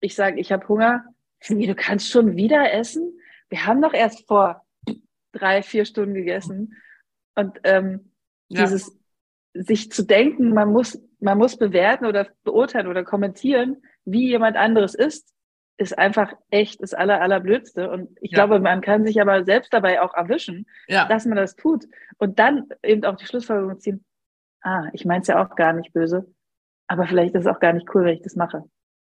ich 0.00 0.14
sage, 0.14 0.40
ich 0.40 0.50
habe 0.52 0.66
Hunger. 0.68 1.04
Wie, 1.48 1.66
du 1.66 1.74
kannst 1.74 2.08
schon 2.08 2.34
wieder 2.34 2.72
essen? 2.72 3.12
Wir 3.50 3.66
haben 3.66 3.82
doch 3.82 3.92
erst 3.92 4.26
vor 4.26 4.64
drei, 5.32 5.62
vier 5.62 5.84
Stunden 5.84 6.14
gegessen. 6.14 6.74
Und 7.34 7.60
ähm, 7.64 8.12
ja. 8.48 8.62
dieses 8.62 8.98
sich 9.52 9.92
zu 9.92 10.02
denken, 10.02 10.54
man 10.54 10.72
muss, 10.72 10.98
man 11.20 11.36
muss 11.36 11.58
bewerten 11.58 12.06
oder 12.06 12.28
beurteilen 12.42 12.86
oder 12.86 13.04
kommentieren, 13.04 13.82
wie 14.06 14.28
jemand 14.28 14.56
anderes 14.56 14.94
ist, 14.94 15.34
ist 15.76 15.98
einfach 15.98 16.32
echt 16.50 16.82
das 16.82 16.94
aller, 16.94 17.20
allerblödste. 17.20 17.90
Und 17.90 18.16
ich 18.20 18.32
ja. 18.32 18.36
glaube, 18.36 18.60
man 18.60 18.80
kann 18.80 19.04
sich 19.04 19.20
aber 19.20 19.44
selbst 19.44 19.72
dabei 19.72 20.00
auch 20.00 20.14
erwischen, 20.14 20.66
ja. 20.86 21.06
dass 21.06 21.24
man 21.26 21.36
das 21.36 21.56
tut. 21.56 21.84
Und 22.18 22.38
dann 22.38 22.68
eben 22.82 23.04
auch 23.04 23.16
die 23.16 23.26
Schlussfolgerung 23.26 23.80
ziehen, 23.80 24.04
ah, 24.62 24.84
ich 24.92 25.04
meine 25.04 25.22
es 25.22 25.28
ja 25.28 25.42
auch 25.42 25.56
gar 25.56 25.72
nicht 25.72 25.92
böse, 25.92 26.26
aber 26.86 27.06
vielleicht 27.06 27.34
ist 27.34 27.42
es 27.42 27.46
auch 27.46 27.60
gar 27.60 27.72
nicht 27.72 27.88
cool, 27.94 28.04
wenn 28.04 28.14
ich 28.14 28.22
das 28.22 28.36
mache. 28.36 28.64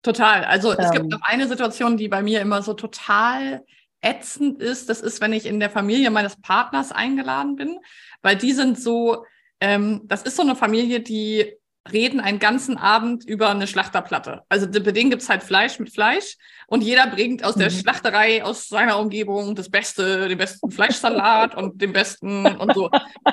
Total. 0.01 0.45
Also 0.45 0.71
es 0.71 0.91
gibt 0.91 1.05
ähm. 1.05 1.09
noch 1.09 1.21
eine 1.23 1.47
Situation, 1.47 1.97
die 1.97 2.07
bei 2.07 2.21
mir 2.21 2.41
immer 2.41 2.61
so 2.61 2.73
total 2.73 3.63
ätzend 4.01 4.61
ist. 4.61 4.89
Das 4.89 5.01
ist, 5.01 5.21
wenn 5.21 5.33
ich 5.33 5.45
in 5.45 5.59
der 5.59 5.69
Familie 5.69 6.09
meines 6.11 6.39
Partners 6.41 6.91
eingeladen 6.91 7.55
bin, 7.55 7.79
weil 8.21 8.37
die 8.37 8.53
sind 8.53 8.79
so, 8.79 9.25
ähm, 9.59 10.01
das 10.05 10.23
ist 10.23 10.37
so 10.37 10.43
eine 10.43 10.55
Familie, 10.55 11.01
die 11.01 11.58
reden 11.91 12.19
einen 12.19 12.39
ganzen 12.39 12.77
Abend 12.77 13.25
über 13.25 13.49
eine 13.49 13.67
Schlachterplatte. 13.67 14.43
Also 14.49 14.67
bei 14.67 14.91
denen 14.91 15.09
gibt's 15.09 15.29
halt 15.29 15.43
Fleisch 15.43 15.79
mit 15.79 15.91
Fleisch 15.91 16.37
und 16.67 16.81
jeder 16.81 17.07
bringt 17.07 17.43
aus 17.43 17.55
der 17.55 17.71
mhm. 17.71 17.75
Schlachterei, 17.75 18.43
aus 18.43 18.67
seiner 18.67 18.99
Umgebung 18.99 19.55
das 19.55 19.69
Beste, 19.69 20.27
den 20.27 20.37
besten 20.37 20.69
Fleischsalat 20.71 21.55
und 21.55 21.81
den 21.81 21.93
besten 21.93 22.45
und 22.45 22.73
so. 22.73 22.89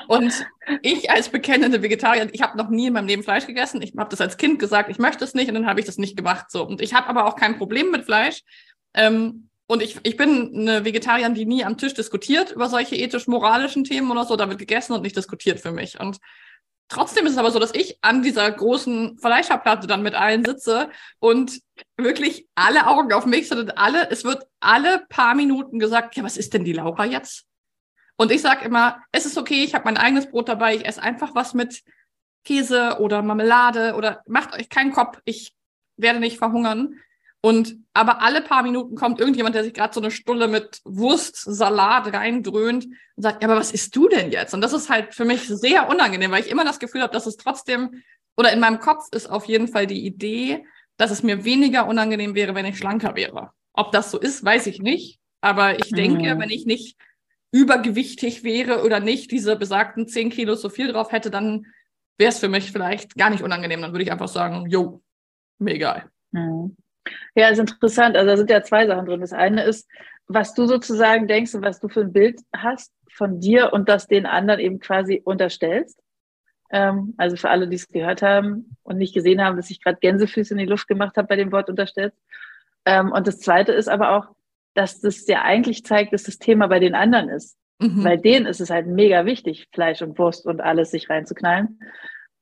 Und 0.07 0.33
ich 0.81 1.11
als 1.11 1.29
bekennende 1.29 1.81
Vegetarier, 1.81 2.29
ich 2.31 2.41
habe 2.41 2.57
noch 2.57 2.69
nie 2.69 2.87
in 2.87 2.93
meinem 2.93 3.07
Leben 3.07 3.23
Fleisch 3.23 3.45
gegessen. 3.45 3.81
Ich 3.81 3.93
habe 3.97 4.09
das 4.09 4.21
als 4.21 4.37
Kind 4.37 4.59
gesagt, 4.59 4.89
ich 4.89 4.97
möchte 4.97 5.23
es 5.23 5.33
nicht 5.33 5.49
und 5.49 5.55
dann 5.55 5.67
habe 5.67 5.79
ich 5.79 5.85
das 5.85 5.97
nicht 5.97 6.17
gemacht. 6.17 6.49
So. 6.49 6.65
Und 6.65 6.81
ich 6.81 6.93
habe 6.93 7.07
aber 7.07 7.25
auch 7.25 7.35
kein 7.35 7.57
Problem 7.57 7.91
mit 7.91 8.05
Fleisch. 8.05 8.41
Ähm, 8.93 9.49
und 9.67 9.83
ich, 9.83 9.97
ich 10.03 10.15
bin 10.15 10.53
eine 10.55 10.85
Vegetarierin, 10.85 11.35
die 11.35 11.45
nie 11.45 11.65
am 11.65 11.77
Tisch 11.77 11.93
diskutiert 11.93 12.51
über 12.51 12.69
solche 12.69 12.95
ethisch-moralischen 12.95 13.83
Themen 13.83 14.09
oder 14.09 14.23
so. 14.23 14.35
Da 14.37 14.47
wird 14.47 14.59
gegessen 14.59 14.93
und 14.93 15.01
nicht 15.01 15.17
diskutiert 15.17 15.59
für 15.59 15.71
mich. 15.71 15.99
Und 15.99 16.19
Trotzdem 16.89 17.25
ist 17.25 17.33
es 17.33 17.37
aber 17.37 17.51
so, 17.51 17.59
dass 17.59 17.73
ich 17.73 17.97
an 18.01 18.23
dieser 18.23 18.49
großen 18.49 19.19
Fleischerplatte 19.19 19.87
dann 19.87 20.03
mit 20.03 20.15
allen 20.15 20.45
sitze 20.45 20.89
und 21.19 21.61
wirklich 21.97 22.47
alle 22.55 22.87
Augen 22.87 23.11
auf 23.11 23.25
mich 23.25 23.49
sind 23.49 23.59
und 23.59 23.77
alle, 23.77 24.09
es 24.09 24.23
wird 24.23 24.45
alle 24.61 25.05
paar 25.09 25.35
Minuten 25.35 25.79
gesagt, 25.79 26.15
ja, 26.15 26.23
was 26.23 26.37
ist 26.37 26.53
denn 26.53 26.63
die 26.63 26.73
Laura 26.73 27.05
jetzt? 27.05 27.45
Und 28.15 28.31
ich 28.31 28.41
sage 28.41 28.65
immer, 28.65 29.03
es 29.11 29.25
ist 29.25 29.37
okay, 29.37 29.63
ich 29.63 29.75
habe 29.75 29.85
mein 29.85 29.97
eigenes 29.97 30.29
Brot 30.29 30.47
dabei, 30.47 30.75
ich 30.75 30.85
esse 30.85 31.03
einfach 31.03 31.35
was 31.35 31.53
mit 31.53 31.83
Käse 32.45 32.97
oder 32.99 33.21
Marmelade 33.21 33.93
oder 33.95 34.23
macht 34.25 34.55
euch 34.55 34.69
keinen 34.69 34.93
Kopf, 34.93 35.19
ich 35.25 35.53
werde 35.97 36.19
nicht 36.19 36.37
verhungern. 36.37 36.99
Und 37.47 37.77
aber 37.93 38.21
alle 38.21 38.41
paar 38.41 38.61
Minuten 38.61 38.95
kommt 38.95 39.21
irgendjemand, 39.21 39.55
der 39.55 39.63
sich 39.63 39.73
gerade 39.73 39.93
so 39.93 40.01
eine 40.01 40.11
Stulle 40.11 40.49
mit 40.49 40.81
Wurstsalat 40.83 42.11
reindröhnt 42.11 42.87
und 42.87 43.23
sagt, 43.23 43.41
ja, 43.41 43.47
aber 43.47 43.57
was 43.57 43.71
isst 43.71 43.95
du 43.95 44.09
denn 44.09 44.33
jetzt? 44.33 44.53
Und 44.53 44.59
das 44.59 44.73
ist 44.73 44.89
halt 44.89 45.15
für 45.15 45.23
mich 45.23 45.47
sehr 45.47 45.87
unangenehm, 45.87 46.29
weil 46.31 46.43
ich 46.43 46.51
immer 46.51 46.65
das 46.65 46.77
Gefühl 46.77 47.03
habe, 47.03 47.13
dass 47.13 47.25
es 47.25 47.37
trotzdem, 47.37 48.03
oder 48.35 48.51
in 48.51 48.59
meinem 48.59 48.79
Kopf 48.79 49.05
ist 49.13 49.27
auf 49.27 49.45
jeden 49.45 49.69
Fall 49.69 49.87
die 49.87 50.05
Idee, 50.05 50.65
dass 50.97 51.09
es 51.09 51.23
mir 51.23 51.45
weniger 51.45 51.87
unangenehm 51.87 52.35
wäre, 52.35 52.53
wenn 52.53 52.65
ich 52.65 52.77
schlanker 52.77 53.15
wäre. 53.15 53.51
Ob 53.71 53.93
das 53.93 54.11
so 54.11 54.19
ist, 54.19 54.43
weiß 54.43 54.67
ich 54.67 54.81
nicht. 54.81 55.21
Aber 55.39 55.79
ich 55.79 55.91
denke, 55.91 56.35
mhm. 56.35 56.41
wenn 56.41 56.49
ich 56.49 56.65
nicht 56.65 56.97
übergewichtig 57.53 58.43
wäre 58.43 58.83
oder 58.83 58.99
nicht 58.99 59.31
diese 59.31 59.55
besagten 59.55 60.05
10 60.05 60.31
Kilo 60.31 60.55
so 60.55 60.67
viel 60.67 60.91
drauf 60.91 61.13
hätte, 61.13 61.31
dann 61.31 61.65
wäre 62.17 62.33
es 62.33 62.39
für 62.39 62.49
mich 62.49 62.73
vielleicht 62.73 63.15
gar 63.15 63.29
nicht 63.29 63.41
unangenehm. 63.41 63.81
Dann 63.81 63.93
würde 63.93 64.03
ich 64.03 64.11
einfach 64.11 64.27
sagen, 64.27 64.69
jo, 64.69 65.01
mir 65.59 65.75
egal. 65.75 66.11
Mhm. 66.31 66.75
Ja, 67.35 67.49
ist 67.49 67.59
interessant. 67.59 68.15
Also 68.15 68.31
da 68.31 68.37
sind 68.37 68.49
ja 68.49 68.63
zwei 68.63 68.87
Sachen 68.87 69.05
drin. 69.05 69.21
Das 69.21 69.33
eine 69.33 69.63
ist, 69.63 69.87
was 70.27 70.53
du 70.53 70.65
sozusagen 70.65 71.27
denkst 71.27 71.53
und 71.55 71.63
was 71.63 71.79
du 71.79 71.87
für 71.87 72.01
ein 72.01 72.13
Bild 72.13 72.41
hast 72.55 72.93
von 73.11 73.39
dir 73.39 73.73
und 73.73 73.89
das 73.89 74.07
den 74.07 74.25
anderen 74.25 74.59
eben 74.59 74.79
quasi 74.79 75.21
unterstellst. 75.23 75.99
Ähm, 76.71 77.13
also 77.17 77.37
für 77.37 77.49
alle, 77.49 77.67
die 77.67 77.77
es 77.77 77.87
gehört 77.87 78.21
haben 78.21 78.77
und 78.83 78.97
nicht 78.97 79.13
gesehen 79.13 79.43
haben, 79.43 79.55
dass 79.55 79.69
ich 79.69 79.81
gerade 79.81 79.99
Gänsefüße 79.99 80.53
in 80.53 80.59
die 80.59 80.65
Luft 80.65 80.87
gemacht 80.87 81.15
habe 81.17 81.27
bei 81.27 81.35
dem 81.35 81.51
Wort 81.51 81.69
unterstellst. 81.69 82.17
Ähm, 82.85 83.11
und 83.11 83.27
das 83.27 83.39
zweite 83.39 83.71
ist 83.71 83.87
aber 83.87 84.11
auch, 84.11 84.35
dass 84.73 85.01
das 85.01 85.25
ja 85.27 85.41
eigentlich 85.41 85.83
zeigt, 85.83 86.13
dass 86.13 86.23
das 86.23 86.37
Thema 86.37 86.67
bei 86.67 86.79
den 86.79 86.93
anderen 86.93 87.29
ist. 87.29 87.57
Mhm. 87.79 88.03
Bei 88.03 88.17
denen 88.17 88.45
ist 88.45 88.61
es 88.61 88.69
halt 88.69 88.87
mega 88.87 89.25
wichtig, 89.25 89.67
Fleisch 89.73 90.01
und 90.01 90.17
Wurst 90.19 90.45
und 90.45 90.61
alles 90.61 90.91
sich 90.91 91.09
reinzuknallen. 91.09 91.79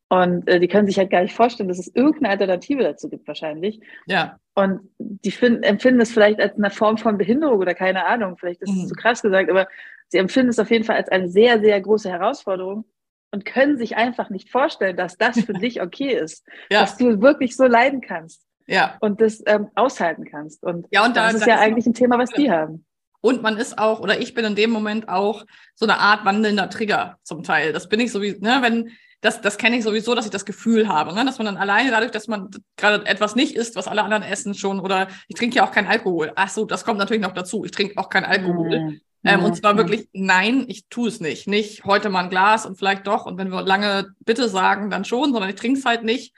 Und 0.09 0.47
äh, 0.47 0.59
die 0.59 0.67
können 0.67 0.87
sich 0.87 0.97
halt 0.97 1.09
gar 1.09 1.21
nicht 1.21 1.35
vorstellen, 1.35 1.67
dass 1.67 1.79
es 1.79 1.93
irgendeine 1.95 2.29
Alternative 2.29 2.83
dazu 2.83 3.09
gibt, 3.09 3.27
wahrscheinlich. 3.27 3.79
Ja. 4.05 4.37
Und 4.53 4.81
die 4.99 5.31
finden, 5.31 5.63
empfinden 5.63 6.01
es 6.01 6.11
vielleicht 6.11 6.39
als 6.39 6.55
eine 6.55 6.69
Form 6.69 6.97
von 6.97 7.17
Behinderung 7.17 7.59
oder 7.59 7.73
keine 7.73 8.05
Ahnung, 8.05 8.37
vielleicht 8.37 8.61
ist 8.61 8.69
es 8.69 8.83
mhm. 8.83 8.87
zu 8.87 8.95
krass 8.95 9.21
gesagt, 9.21 9.49
aber 9.49 9.67
sie 10.09 10.19
empfinden 10.19 10.49
es 10.49 10.59
auf 10.59 10.69
jeden 10.69 10.83
Fall 10.83 10.97
als 10.97 11.09
eine 11.09 11.27
sehr, 11.27 11.59
sehr 11.59 11.81
große 11.81 12.09
Herausforderung 12.09 12.85
und 13.31 13.45
können 13.45 13.77
sich 13.77 13.97
einfach 13.97 14.29
nicht 14.29 14.49
vorstellen, 14.49 14.95
dass 14.95 15.17
das 15.17 15.39
für 15.41 15.53
dich 15.53 15.81
okay 15.81 16.13
ist. 16.13 16.45
Ja. 16.69 16.81
Dass 16.81 16.97
du 16.97 17.21
wirklich 17.21 17.55
so 17.55 17.65
leiden 17.65 18.01
kannst. 18.01 18.43
Ja. 18.67 18.97
Und 18.99 19.21
das 19.21 19.43
ähm, 19.45 19.67
aushalten 19.75 20.25
kannst. 20.25 20.63
Und, 20.63 20.87
ja, 20.91 21.03
und 21.05 21.17
das 21.17 21.33
da, 21.33 21.37
ist 21.39 21.47
ja 21.47 21.59
eigentlich 21.59 21.85
ein 21.85 21.93
Thema, 21.93 22.17
was 22.17 22.29
die 22.29 22.51
haben. 22.51 22.85
Und 23.21 23.41
man 23.41 23.57
ist 23.57 23.77
auch, 23.79 23.99
oder 23.99 24.19
ich 24.19 24.35
bin 24.35 24.45
in 24.45 24.55
dem 24.55 24.69
Moment 24.69 25.09
auch 25.09 25.45
so 25.73 25.85
eine 25.85 25.97
Art 25.97 26.25
wandelnder 26.25 26.69
Trigger 26.69 27.17
zum 27.23 27.43
Teil. 27.43 27.73
Das 27.73 27.89
bin 27.89 27.99
ich 27.99 28.11
so 28.11 28.21
wie, 28.21 28.37
ne, 28.39 28.59
wenn, 28.61 28.91
das, 29.21 29.41
das 29.41 29.57
kenne 29.57 29.77
ich 29.77 29.83
sowieso, 29.83 30.13
dass 30.13 30.25
ich 30.25 30.31
das 30.31 30.45
Gefühl 30.45 30.87
habe, 30.87 31.13
ne? 31.13 31.25
dass 31.25 31.37
man 31.37 31.45
dann 31.45 31.57
alleine 31.57 31.91
dadurch, 31.91 32.11
dass 32.11 32.27
man 32.27 32.49
gerade 32.77 33.05
etwas 33.05 33.35
nicht 33.35 33.55
isst, 33.55 33.75
was 33.75 33.87
alle 33.87 34.03
anderen 34.03 34.23
essen 34.23 34.53
schon, 34.53 34.79
oder 34.79 35.07
ich 35.27 35.35
trinke 35.35 35.55
ja 35.55 35.65
auch 35.65 35.71
keinen 35.71 35.87
Alkohol. 35.87 36.31
Ach 36.35 36.49
so, 36.49 36.65
das 36.65 36.85
kommt 36.85 36.99
natürlich 36.99 37.23
noch 37.23 37.33
dazu. 37.33 37.65
Ich 37.65 37.71
trinke 37.71 37.97
auch 37.97 38.09
keinen 38.09 38.25
Alkohol. 38.25 38.79
Mhm. 38.79 39.01
Ähm, 39.23 39.43
und 39.43 39.55
zwar 39.57 39.75
wirklich, 39.75 40.07
nein, 40.13 40.65
ich 40.67 40.87
tue 40.87 41.09
es 41.09 41.19
nicht. 41.19 41.47
Nicht 41.47 41.83
heute 41.83 42.09
mal 42.09 42.25
ein 42.25 42.29
Glas 42.29 42.65
und 42.67 42.77
vielleicht 42.77 43.07
doch. 43.07 43.25
Und 43.25 43.39
wenn 43.39 43.49
wir 43.49 43.63
lange 43.63 44.13
bitte 44.19 44.47
sagen, 44.47 44.91
dann 44.91 45.03
schon, 45.03 45.33
sondern 45.33 45.49
ich 45.49 45.55
trinke 45.55 45.79
es 45.79 45.85
halt 45.85 46.03
nicht. 46.03 46.33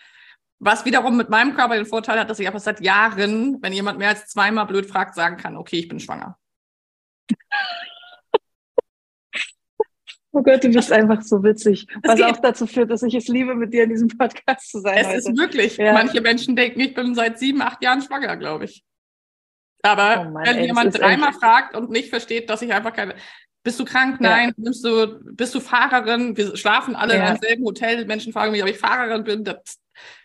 Was 0.60 0.86
wiederum 0.86 1.18
mit 1.18 1.30
meinem 1.30 1.54
Körper 1.54 1.76
den 1.76 1.86
Vorteil 1.86 2.20
hat, 2.20 2.30
dass 2.30 2.40
ich 2.40 2.48
aber 2.48 2.60
seit 2.60 2.80
Jahren, 2.80 3.62
wenn 3.62 3.74
jemand 3.74 4.00
mehr 4.00 4.10
als 4.10 4.28
zweimal 4.28 4.66
blöd 4.66 4.86
fragt, 4.86 5.16
sagen 5.16 5.36
kann, 5.36 5.58
okay, 5.58 5.78
ich 5.78 5.90
bin 5.90 6.00
schwanger. 6.00 6.38
Oh 10.38 10.44
Gott, 10.44 10.64
du 10.64 10.70
bist 10.70 10.92
einfach 10.92 11.24
so 11.24 11.42
witzig. 11.42 11.88
Was 12.04 12.22
auch 12.22 12.38
dazu 12.38 12.68
führt, 12.68 12.92
dass 12.92 13.02
ich 13.02 13.16
es 13.16 13.28
liebe, 13.28 13.56
mit 13.56 13.74
dir 13.74 13.86
in 13.86 13.90
diesem 13.90 14.08
Podcast 14.08 14.70
zu 14.70 14.82
sein. 14.82 15.00
Es 15.00 15.08
heute. 15.08 15.18
ist 15.18 15.38
wirklich. 15.38 15.78
Ja. 15.78 15.94
Manche 15.94 16.22
Menschen 16.22 16.56
denken, 16.56 16.80
ich 16.80 16.94
bin 16.94 17.16
seit 17.16 17.40
sieben, 17.40 17.60
acht 17.64 17.82
Jahren 17.84 18.04
schwanger, 18.04 18.38
glaube 18.38 18.66
ich. 18.66 18.84
Aber 19.82 20.28
oh 20.28 20.32
Mann, 20.32 20.46
wenn 20.46 20.58
ey, 20.58 20.66
jemand 20.68 20.96
dreimal 20.96 21.30
echt... 21.30 21.40
fragt 21.40 21.76
und 21.76 21.90
nicht 21.90 22.10
versteht, 22.10 22.52
dass 22.52 22.62
ich 22.62 22.72
einfach 22.72 22.94
keine. 22.94 23.16
Bist 23.64 23.80
du 23.80 23.86
krank? 23.86 24.22
Nein. 24.22 24.50
Ja. 24.50 24.54
Nimmst 24.58 24.86
du, 24.86 25.20
bist 25.34 25.56
du 25.56 25.60
Fahrerin? 25.60 26.38
Wir 26.38 26.56
schlafen 26.56 26.96
alle 26.96 27.18
ja. 27.18 27.32
im 27.32 27.38
selben 27.38 27.66
Hotel. 27.66 28.06
Menschen 28.06 28.32
fragen 28.32 28.52
mich, 28.52 28.62
ob 28.62 28.70
ich 28.70 28.78
Fahrerin 28.78 29.24
bin. 29.24 29.44
Das, 29.44 29.80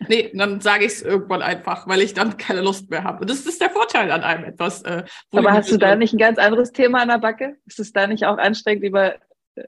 nee, 0.07 0.31
dann 0.35 0.61
sage 0.61 0.85
ich 0.85 0.91
es 0.91 1.01
irgendwann 1.01 1.41
einfach, 1.41 1.87
weil 1.87 2.01
ich 2.01 2.13
dann 2.13 2.37
keine 2.37 2.61
Lust 2.61 2.91
mehr 2.91 3.03
habe. 3.03 3.21
Und 3.21 3.31
das 3.31 3.47
ist 3.47 3.59
der 3.59 3.71
Vorteil 3.71 4.11
an 4.11 4.21
einem 4.21 4.43
etwas. 4.43 4.83
Äh, 4.83 5.05
Aber 5.31 5.53
hast 5.53 5.71
du 5.71 5.77
da 5.77 5.95
nicht 5.95 6.13
ein 6.13 6.19
ganz 6.19 6.37
anderes 6.37 6.71
Thema 6.71 7.01
an 7.01 7.07
der 7.07 7.17
Backe? 7.17 7.57
Ist 7.65 7.79
es 7.79 7.91
da 7.91 8.05
nicht 8.05 8.25
auch 8.25 8.37
anstrengend, 8.37 8.83
über 8.83 9.15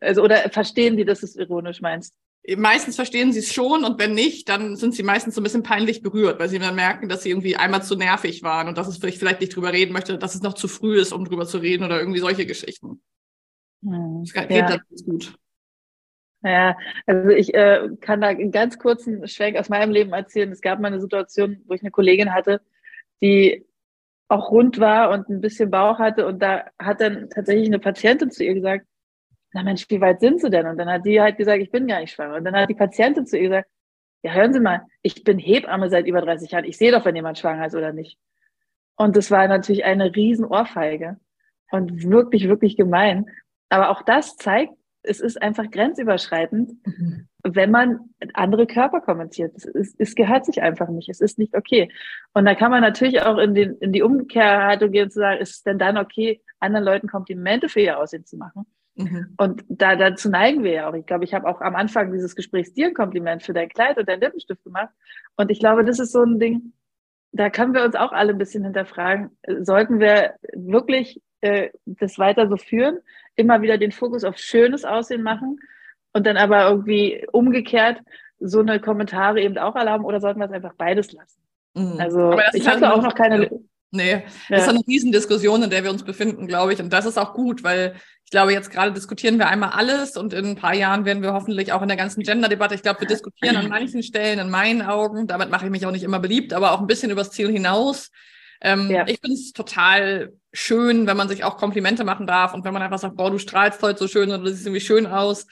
also, 0.01 0.23
oder 0.23 0.49
verstehen 0.49 0.97
die, 0.97 1.05
dass 1.05 1.19
du 1.19 1.25
es 1.25 1.35
ironisch 1.35 1.81
meinst? 1.81 2.15
Meistens 2.57 2.95
verstehen 2.95 3.33
sie 3.33 3.39
es 3.39 3.51
schon 3.51 3.83
und 3.83 3.99
wenn 3.99 4.13
nicht, 4.13 4.49
dann 4.49 4.75
sind 4.75 4.93
sie 4.93 5.01
meistens 5.01 5.33
so 5.33 5.41
ein 5.41 5.43
bisschen 5.43 5.63
peinlich 5.63 6.03
berührt, 6.03 6.39
weil 6.39 6.47
sie 6.47 6.59
dann 6.59 6.75
merken, 6.75 7.09
dass 7.09 7.23
sie 7.23 7.31
irgendwie 7.31 7.55
einmal 7.55 7.81
zu 7.81 7.95
nervig 7.95 8.43
waren 8.43 8.67
und 8.67 8.77
dass 8.77 8.87
es 8.87 8.97
vielleicht, 8.97 9.17
vielleicht 9.17 9.41
nicht 9.41 9.55
drüber 9.55 9.73
reden 9.73 9.93
möchte, 9.93 10.17
dass 10.19 10.35
es 10.35 10.43
noch 10.43 10.53
zu 10.53 10.67
früh 10.67 10.99
ist, 10.99 11.11
um 11.11 11.25
drüber 11.25 11.47
zu 11.47 11.57
reden 11.57 11.83
oder 11.83 11.99
irgendwie 11.99 12.19
solche 12.19 12.45
Geschichten. 12.45 13.01
Hm, 13.83 14.23
das 14.23 14.33
geht 14.33 14.51
ja. 14.51 14.67
ganz 14.67 15.05
gut. 15.05 15.33
Ja, 16.43 16.77
also 17.07 17.29
ich 17.29 17.51
äh, 17.55 17.89
kann 18.01 18.21
da 18.21 18.27
einen 18.27 18.51
ganz 18.51 18.77
kurzen 18.77 19.27
Schwenk 19.27 19.57
aus 19.57 19.69
meinem 19.69 19.91
Leben 19.91 20.13
erzählen. 20.13 20.51
Es 20.51 20.61
gab 20.61 20.79
mal 20.79 20.89
eine 20.89 21.01
Situation, 21.01 21.63
wo 21.65 21.73
ich 21.73 21.81
eine 21.81 21.89
Kollegin 21.89 22.31
hatte, 22.31 22.61
die 23.23 23.65
auch 24.27 24.51
rund 24.51 24.79
war 24.79 25.09
und 25.09 25.29
ein 25.29 25.41
bisschen 25.41 25.71
Bauch 25.71 25.97
hatte 25.97 26.27
und 26.27 26.39
da 26.39 26.65
hat 26.79 27.01
dann 27.01 27.29
tatsächlich 27.31 27.67
eine 27.67 27.79
Patientin 27.79 28.29
zu 28.29 28.43
ihr 28.43 28.53
gesagt, 28.53 28.85
na 29.55 29.63
Mensch, 29.63 29.85
wie 29.89 30.01
weit 30.01 30.19
sind 30.19 30.41
Sie 30.41 30.49
denn? 30.49 30.67
Und 30.67 30.77
dann 30.77 30.89
hat 30.89 31.05
die 31.05 31.21
halt 31.21 31.37
gesagt, 31.37 31.61
ich 31.61 31.71
bin 31.71 31.87
gar 31.87 32.01
nicht 32.01 32.11
schwanger. 32.11 32.35
Und 32.35 32.43
dann 32.43 32.57
hat 32.57 32.69
die 32.69 32.75
Patientin 32.75 33.25
zu 33.25 33.37
ihr 33.37 33.43
gesagt, 33.43 33.69
ja, 34.21 34.33
hören 34.33 34.51
Sie 34.51 34.59
mal, 34.59 34.81
ich 35.01 35.23
bin 35.23 35.39
Hebamme 35.39 35.89
seit 35.89 36.07
über 36.07 36.19
30 36.19 36.51
Jahren. 36.51 36.65
Ich 36.65 36.77
sehe 36.77 36.91
doch, 36.91 37.05
wenn 37.05 37.15
jemand 37.15 37.39
schwanger 37.39 37.65
ist 37.65 37.73
oder 37.73 37.93
nicht. 37.93 38.19
Und 38.97 39.15
das 39.15 39.31
war 39.31 39.47
natürlich 39.47 39.85
eine 39.85 40.13
riesen 40.13 40.43
Ohrfeige 40.43 41.17
und 41.71 42.03
wirklich, 42.03 42.49
wirklich 42.49 42.75
gemein. 42.75 43.27
Aber 43.69 43.91
auch 43.91 44.01
das 44.01 44.35
zeigt, 44.35 44.73
es 45.03 45.21
ist 45.21 45.41
einfach 45.41 45.71
grenzüberschreitend, 45.71 46.73
mhm. 46.85 47.29
wenn 47.43 47.71
man 47.71 48.09
andere 48.33 48.67
Körper 48.67 48.99
kommentiert. 48.99 49.53
Es, 49.55 49.63
ist, 49.63 49.95
es 49.99 50.15
gehört 50.15 50.45
sich 50.45 50.61
einfach 50.61 50.89
nicht. 50.89 51.07
Es 51.07 51.21
ist 51.21 51.39
nicht 51.39 51.55
okay. 51.55 51.89
Und 52.33 52.43
da 52.43 52.55
kann 52.55 52.71
man 52.71 52.81
natürlich 52.81 53.21
auch 53.21 53.37
in, 53.37 53.55
den, 53.55 53.77
in 53.77 53.93
die 53.93 54.01
Umkehrhaltung 54.01 54.91
gehen 54.91 55.05
und 55.05 55.11
zu 55.11 55.19
sagen, 55.19 55.39
ist 55.39 55.51
es 55.51 55.63
denn 55.63 55.79
dann 55.79 55.97
okay, 55.97 56.41
anderen 56.59 56.83
Leuten 56.83 57.07
Komplimente 57.07 57.69
für 57.69 57.79
ihr 57.79 57.97
Aussehen 57.97 58.25
zu 58.25 58.35
machen? 58.35 58.65
Mhm. 58.95 59.33
Und 59.37 59.63
da, 59.67 59.95
dazu 59.95 60.29
neigen 60.29 60.63
wir 60.63 60.71
ja 60.71 60.89
auch. 60.89 60.93
Ich 60.93 61.05
glaube, 61.05 61.25
ich 61.25 61.33
habe 61.33 61.47
auch 61.47 61.61
am 61.61 61.75
Anfang 61.75 62.11
dieses 62.11 62.35
Gesprächs 62.35 62.73
dir 62.73 62.87
ein 62.87 62.93
Kompliment 62.93 63.43
für 63.43 63.53
dein 63.53 63.69
Kleid 63.69 63.97
und 63.97 64.07
dein 64.07 64.21
Lippenstift 64.21 64.63
gemacht. 64.63 64.89
Und 65.35 65.51
ich 65.51 65.59
glaube, 65.59 65.83
das 65.83 65.99
ist 65.99 66.11
so 66.11 66.23
ein 66.23 66.39
Ding, 66.39 66.73
da 67.31 67.49
können 67.49 67.73
wir 67.73 67.83
uns 67.83 67.95
auch 67.95 68.13
alle 68.13 68.31
ein 68.31 68.37
bisschen 68.37 68.63
hinterfragen. 68.63 69.37
Sollten 69.61 69.99
wir 69.99 70.35
wirklich 70.53 71.21
äh, 71.41 71.69
das 71.85 72.17
weiter 72.17 72.47
so 72.47 72.55
führen, 72.55 72.99
immer 73.35 73.61
wieder 73.61 73.77
den 73.77 73.91
Fokus 73.91 74.23
auf 74.23 74.37
schönes 74.37 74.85
Aussehen 74.85 75.21
machen 75.21 75.59
und 76.13 76.25
dann 76.25 76.37
aber 76.37 76.69
irgendwie 76.69 77.27
umgekehrt 77.33 77.99
so 78.39 78.59
eine 78.59 78.79
Kommentare 78.79 79.41
eben 79.41 79.57
auch 79.57 79.75
erlauben 79.75 80.05
oder 80.05 80.21
sollten 80.21 80.39
wir 80.39 80.45
es 80.45 80.51
einfach 80.51 80.75
beides 80.77 81.11
lassen? 81.11 81.41
Mhm. 81.73 81.99
Also 81.99 82.39
ich 82.53 82.67
habe 82.67 82.79
da 82.79 82.93
auch 82.93 83.01
noch 83.01 83.15
keine. 83.15 83.49
Nee, 83.91 84.11
ja. 84.11 84.21
das 84.49 84.63
ist 84.63 84.69
eine 84.69 84.81
Riesendiskussion, 84.87 85.63
in 85.63 85.69
der 85.69 85.83
wir 85.83 85.91
uns 85.91 86.03
befinden, 86.03 86.47
glaube 86.47 86.73
ich. 86.73 86.79
Und 86.81 86.91
das 86.91 87.05
ist 87.05 87.17
auch 87.17 87.33
gut, 87.33 87.63
weil 87.63 87.95
ich 88.25 88.31
glaube, 88.31 88.53
jetzt 88.53 88.71
gerade 88.71 88.91
diskutieren 88.91 89.37
wir 89.37 89.47
einmal 89.47 89.69
alles 89.69 90.17
und 90.17 90.33
in 90.33 90.45
ein 90.45 90.55
paar 90.55 90.73
Jahren 90.73 91.05
werden 91.05 91.21
wir 91.21 91.33
hoffentlich 91.33 91.71
auch 91.71 91.83
in 91.83 91.87
der 91.87 91.95
ganzen 91.95 92.23
Gender-Debatte, 92.23 92.73
ich 92.73 92.81
glaube, 92.81 93.01
wir 93.01 93.07
diskutieren 93.07 93.55
an 93.55 93.69
manchen 93.69 94.01
Stellen, 94.01 94.39
in 94.39 94.49
meinen 94.49 94.81
Augen, 94.81 95.27
damit 95.27 95.51
mache 95.51 95.65
ich 95.65 95.71
mich 95.71 95.85
auch 95.85 95.91
nicht 95.91 96.03
immer 96.03 96.19
beliebt, 96.19 96.51
aber 96.51 96.71
auch 96.71 96.81
ein 96.81 96.87
bisschen 96.87 97.11
übers 97.11 97.29
Ziel 97.29 97.51
hinaus. 97.51 98.09
Ähm, 98.61 98.89
ja. 98.89 99.05
Ich 99.07 99.19
finde 99.19 99.35
es 99.35 99.53
total 99.53 100.33
schön, 100.53 101.05
wenn 101.05 101.17
man 101.17 101.29
sich 101.29 101.43
auch 101.43 101.57
Komplimente 101.57 102.03
machen 102.03 102.25
darf 102.25 102.55
und 102.55 102.65
wenn 102.65 102.73
man 102.73 102.81
einfach 102.81 102.97
sagt, 102.97 103.15
boah, 103.15 103.29
du 103.29 103.37
strahlst 103.37 103.83
heute 103.83 103.99
so 103.99 104.07
schön 104.07 104.29
oder 104.29 104.39
du 104.39 104.49
siehst 104.49 104.65
irgendwie 104.65 104.81
schön 104.81 105.05
aus. 105.05 105.45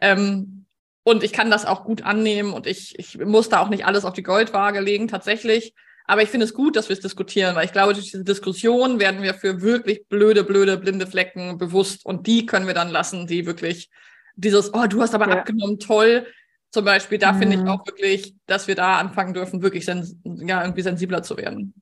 Ähm, 0.00 0.64
und 1.02 1.22
ich 1.22 1.32
kann 1.34 1.50
das 1.50 1.66
auch 1.66 1.84
gut 1.84 2.02
annehmen 2.02 2.54
und 2.54 2.66
ich, 2.66 2.98
ich 2.98 3.18
muss 3.18 3.50
da 3.50 3.60
auch 3.60 3.68
nicht 3.68 3.84
alles 3.84 4.06
auf 4.06 4.14
die 4.14 4.22
Goldwaage 4.22 4.80
legen, 4.80 5.08
tatsächlich. 5.08 5.74
Aber 6.06 6.22
ich 6.22 6.28
finde 6.28 6.44
es 6.44 6.52
gut, 6.52 6.76
dass 6.76 6.88
wir 6.88 6.94
es 6.94 7.00
diskutieren, 7.00 7.56
weil 7.56 7.64
ich 7.64 7.72
glaube, 7.72 7.94
durch 7.94 8.10
diese 8.10 8.24
Diskussion 8.24 9.00
werden 9.00 9.22
wir 9.22 9.34
für 9.34 9.62
wirklich 9.62 10.06
blöde, 10.08 10.44
blöde, 10.44 10.76
blinde 10.76 11.06
Flecken 11.06 11.56
bewusst 11.56 12.04
und 12.04 12.26
die 12.26 12.44
können 12.44 12.66
wir 12.66 12.74
dann 12.74 12.90
lassen, 12.90 13.26
die 13.26 13.46
wirklich 13.46 13.90
dieses, 14.36 14.74
oh, 14.74 14.86
du 14.86 15.00
hast 15.00 15.14
aber 15.14 15.28
ja. 15.28 15.38
abgenommen, 15.38 15.78
toll. 15.78 16.26
Zum 16.70 16.84
Beispiel, 16.84 17.18
da 17.18 17.32
mhm. 17.32 17.38
finde 17.38 17.56
ich 17.56 17.62
mhm. 17.62 17.68
auch 17.68 17.86
wirklich, 17.86 18.34
dass 18.46 18.68
wir 18.68 18.74
da 18.74 18.98
anfangen 18.98 19.32
dürfen, 19.32 19.62
wirklich 19.62 19.84
sens 19.84 20.16
ja, 20.24 20.62
irgendwie 20.62 20.82
sensibler 20.82 21.22
zu 21.22 21.36
werden. 21.36 21.72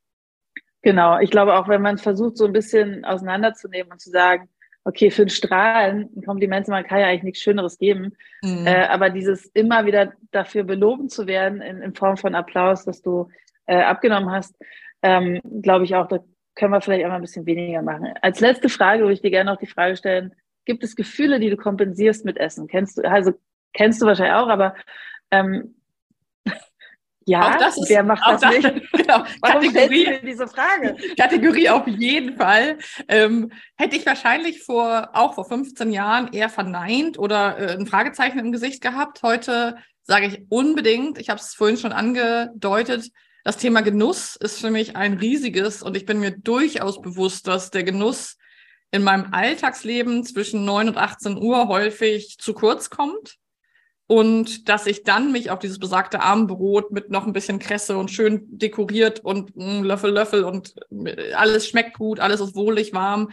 Genau, 0.83 1.19
ich 1.19 1.31
glaube 1.31 1.55
auch, 1.55 1.69
wenn 1.69 1.83
man 1.83 1.99
versucht, 1.99 2.37
so 2.37 2.45
ein 2.45 2.53
bisschen 2.53 3.05
auseinanderzunehmen 3.05 3.93
und 3.93 4.01
zu 4.01 4.11
sagen, 4.11 4.49
okay, 4.85 5.11
für 5.11 5.23
ein 5.23 5.29
Strahlen, 5.29 6.11
ein 6.17 6.23
Kompliment 6.25 6.67
man 6.69 6.85
kann 6.85 6.99
ja 7.01 7.07
eigentlich 7.07 7.23
nichts 7.23 7.41
Schöneres 7.41 7.79
geben, 7.79 8.17
mhm. 8.43 8.67
äh, 8.67 8.87
aber 8.87 9.11
dieses 9.11 9.47
immer 9.47 9.87
wieder 9.87 10.13
dafür 10.33 10.65
beloben 10.65 11.09
zu 11.09 11.27
werden 11.27 11.61
in, 11.61 11.81
in 11.81 11.95
Form 11.95 12.17
von 12.17 12.35
Applaus, 12.35 12.85
dass 12.85 13.01
du 13.01 13.29
äh, 13.67 13.83
abgenommen 13.83 14.31
hast, 14.31 14.55
ähm, 15.03 15.41
glaube 15.63 15.85
ich 15.85 15.95
auch, 15.95 16.09
da 16.09 16.21
können 16.55 16.73
wir 16.73 16.81
vielleicht 16.81 17.05
einmal 17.05 17.19
ein 17.19 17.23
bisschen 17.23 17.47
weniger 17.47 17.83
machen. 17.83 18.13
Als 18.21 18.41
letzte 18.41 18.69
Frage 18.69 19.03
würde 19.03 19.15
ich 19.15 19.23
dir 19.23 19.31
gerne 19.31 19.51
noch 19.51 19.59
die 19.59 19.67
Frage 19.67 19.97
stellen, 19.97 20.35
gibt 20.65 20.85
es 20.85 20.97
Gefühle, 20.97 21.41
die 21.41 21.51
du 21.51 21.57
kompensierst 21.57 22.25
mit 22.25 22.37
Essen? 22.37 22.69
Kennst 22.69 22.99
du, 22.99 23.03
also 23.03 23.33
kennst 23.73 24.01
du 24.01 24.07
wahrscheinlich 24.07 24.35
auch, 24.35 24.49
aber 24.49 24.75
ähm, 25.31 25.77
ja, 27.27 27.57
das 27.59 27.79
ist, 27.79 27.89
wer 27.89 28.03
macht 28.03 28.23
das, 28.27 28.41
das 28.41 28.51
nicht? 28.51 28.93
Genau. 28.93 29.25
Warum 29.41 29.63
Kategorie, 29.63 30.05
du 30.05 30.27
diese 30.27 30.47
Frage? 30.47 30.97
Kategorie 31.19 31.69
auf 31.69 31.87
jeden 31.89 32.37
Fall. 32.37 32.79
Ähm, 33.09 33.51
hätte 33.77 33.97
ich 33.97 34.07
wahrscheinlich 34.07 34.63
vor, 34.63 35.11
auch 35.15 35.35
vor 35.35 35.47
15 35.47 35.91
Jahren 35.91 36.33
eher 36.33 36.49
verneint 36.49 37.19
oder 37.19 37.59
äh, 37.59 37.77
ein 37.77 37.87
Fragezeichen 37.87 38.39
im 38.39 38.53
Gesicht 38.53 38.83
gehabt. 38.83 39.23
Heute 39.23 39.77
sage 40.03 40.27
ich 40.27 40.43
unbedingt, 40.51 41.19
ich 41.19 41.31
habe 41.31 41.41
es 41.41 41.55
vorhin 41.55 41.77
schon 41.77 41.93
angedeutet, 41.93 43.11
das 43.45 43.57
Thema 43.57 43.81
Genuss 43.81 44.37
ist 44.37 44.61
für 44.61 44.71
mich 44.71 44.97
ein 44.97 45.15
riesiges 45.15 45.83
und 45.83 45.97
ich 45.97 46.07
bin 46.07 46.21
mir 46.21 46.31
durchaus 46.31 47.01
bewusst, 47.01 47.49
dass 47.49 47.71
der 47.71 47.85
Genuss 47.85 48.37
in 48.91 49.03
meinem 49.03 49.33
Alltagsleben 49.33 50.25
zwischen 50.25 50.65
9 50.65 50.89
und 50.89 50.97
18 50.99 51.39
Uhr 51.39 51.69
häufig 51.69 52.39
zu 52.39 52.53
kurz 52.53 52.91
kommt 52.91 53.39
und 54.07 54.69
dass 54.69 54.87
ich 54.87 55.05
dann 55.05 55.33
mich 55.33 55.51
auf 55.51 55.59
dieses 55.59 55.79
besagte 55.79 56.21
Armbrot 56.21 56.91
mit 56.93 57.11
noch 57.11 57.27
ein 57.27 57.33
bisschen 57.33 57.59
Kresse 57.59 57.97
und 57.97 58.11
schön 58.11 58.43
dekoriert 58.51 59.21
und 59.21 59.57
mh, 59.57 59.81
Löffel, 59.81 60.13
Löffel 60.13 60.45
und 60.45 60.75
äh, 60.91 61.33
alles 61.33 61.67
schmeckt 61.67 61.97
gut, 61.97 62.21
alles 62.21 62.41
ist 62.41 62.55
wohlig 62.55 62.93
warm, 62.93 63.31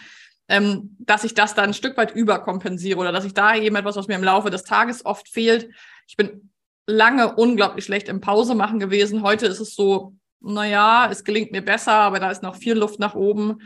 ähm, 0.47 0.95
dass 0.99 1.25
ich 1.25 1.33
das 1.33 1.53
dann 1.53 1.65
ein 1.65 1.73
Stück 1.73 1.97
weit 1.97 2.15
überkompensiere 2.15 2.97
oder 2.97 3.11
dass 3.11 3.25
ich 3.25 3.33
da 3.33 3.55
eben 3.55 3.75
etwas, 3.75 3.97
was 3.97 4.07
mir 4.07 4.15
im 4.15 4.23
Laufe 4.23 4.49
des 4.49 4.63
Tages 4.63 5.05
oft 5.05 5.27
fehlt. 5.27 5.69
Ich 6.07 6.15
bin 6.15 6.49
lange 6.89 7.35
unglaublich 7.35 7.85
schlecht 7.85 8.09
im 8.09 8.21
Pause 8.21 8.55
machen 8.55 8.79
gewesen. 8.79 9.21
Heute 9.21 9.45
ist 9.45 9.59
es 9.59 9.75
so, 9.75 10.13
naja, 10.41 11.07
es 11.11 11.23
gelingt 11.23 11.51
mir 11.51 11.63
besser, 11.63 11.93
aber 11.93 12.19
da 12.19 12.31
ist 12.31 12.43
noch 12.43 12.55
viel 12.55 12.73
Luft 12.73 12.99
nach 12.99 13.15
oben. 13.15 13.59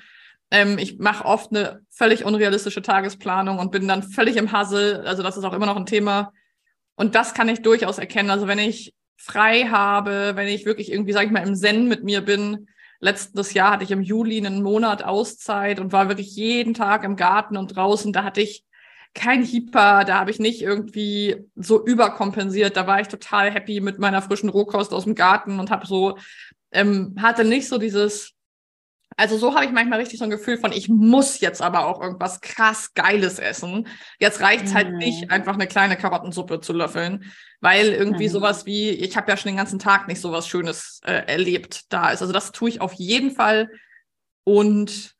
Ähm, 0.52 0.78
ich 0.78 1.00
mache 1.00 1.26
oft 1.26 1.52
eine 1.52 1.82
völlig 1.90 2.26
unrealistische 2.26 2.82
Tagesplanung 2.82 3.60
und 3.60 3.72
bin 3.72 3.88
dann 3.88 4.04
völlig 4.04 4.36
im 4.38 4.52
Hassel. 4.52 5.04
Also 5.06 5.24
das 5.24 5.38
ist 5.38 5.44
auch 5.44 5.54
immer 5.54 5.66
noch 5.66 5.78
ein 5.78 5.86
Thema. 5.86 6.34
Und 6.96 7.16
das 7.16 7.34
kann 7.34 7.50
ich 7.50 7.62
durchaus 7.62 7.98
erkennen. 7.98 8.30
Also 8.30 8.48
wenn 8.48 8.60
ich 8.60 8.94
frei 9.16 9.64
habe, 9.70 10.34
wenn 10.36 10.48
ich 10.48 10.66
wirklich 10.66 10.92
irgendwie, 10.92 11.14
sag 11.14 11.26
ich 11.26 11.32
mal, 11.32 11.48
im 11.48 11.56
Zen 11.56 11.88
mit 11.88 12.04
mir 12.04 12.22
bin. 12.22 12.68
Letztes 13.00 13.54
Jahr 13.54 13.72
hatte 13.72 13.84
ich 13.84 13.92
im 13.92 14.02
Juli 14.02 14.38
einen 14.38 14.64
Monat 14.64 15.04
Auszeit 15.04 15.80
und 15.80 15.92
war 15.92 16.08
wirklich 16.08 16.36
jeden 16.36 16.74
Tag 16.74 17.04
im 17.04 17.16
Garten 17.16 17.58
und 17.58 17.76
draußen. 17.76 18.12
Da 18.12 18.24
hatte 18.24 18.42
ich 18.42 18.64
kein 19.14 19.46
Hyper, 19.46 20.06
da 20.06 20.20
habe 20.20 20.32
ich 20.32 20.40
nicht 20.40 20.62
irgendwie 20.62 21.46
so 21.56 21.86
überkompensiert. 21.86 22.76
Da 22.76 22.88
war 22.88 23.00
ich 23.00 23.08
total 23.08 23.52
happy 23.52 23.80
mit 23.80 24.00
meiner 24.00 24.22
frischen 24.22 24.50
Rohkost 24.50 24.94
aus 24.94 25.04
dem 25.04 25.16
Garten 25.16 25.60
und 25.60 25.70
habe 25.72 25.86
so, 25.86 26.18
ähm, 26.72 27.16
hatte 27.22 27.46
nicht 27.46 27.68
so 27.68 27.78
dieses, 27.78 28.34
also 29.16 29.38
so 29.38 29.54
habe 29.54 29.66
ich 29.66 29.72
manchmal 29.72 30.00
richtig 30.00 30.18
so 30.20 30.24
ein 30.24 30.32
Gefühl 30.32 30.58
von, 30.58 30.72
ich 30.72 30.90
muss 30.90 31.40
jetzt 31.40 31.62
aber 31.62 31.86
auch 31.86 32.02
irgendwas 32.02 32.42
krass 32.42 32.94
Geiles 32.96 33.40
essen. 33.40 33.88
Jetzt 34.20 34.42
reicht 34.42 34.66
es 34.66 34.74
halt 34.74 34.92
mhm. 34.92 34.98
nicht, 34.98 35.32
einfach 35.32 35.54
eine 35.54 35.68
kleine 35.68 35.96
Karottensuppe 35.96 36.62
zu 36.62 36.74
löffeln, 36.74 37.32
weil 37.62 37.88
irgendwie 37.90 38.28
mhm. 38.28 38.32
sowas 38.32 38.66
wie, 38.66 38.90
ich 38.90 39.16
habe 39.16 39.30
ja 39.30 39.38
schon 39.38 39.52
den 39.52 39.58
ganzen 39.58 39.80
Tag 39.80 40.08
nicht 40.08 40.22
sowas 40.22 40.48
Schönes 40.48 41.02
äh, 41.06 41.28
erlebt 41.28 41.94
da 41.94 42.10
ist. 42.10 42.22
Also 42.22 42.34
das 42.34 42.52
tue 42.52 42.70
ich 42.70 42.82
auf 42.82 42.94
jeden 42.94 43.32
Fall. 43.32 43.70
Und 44.44 45.13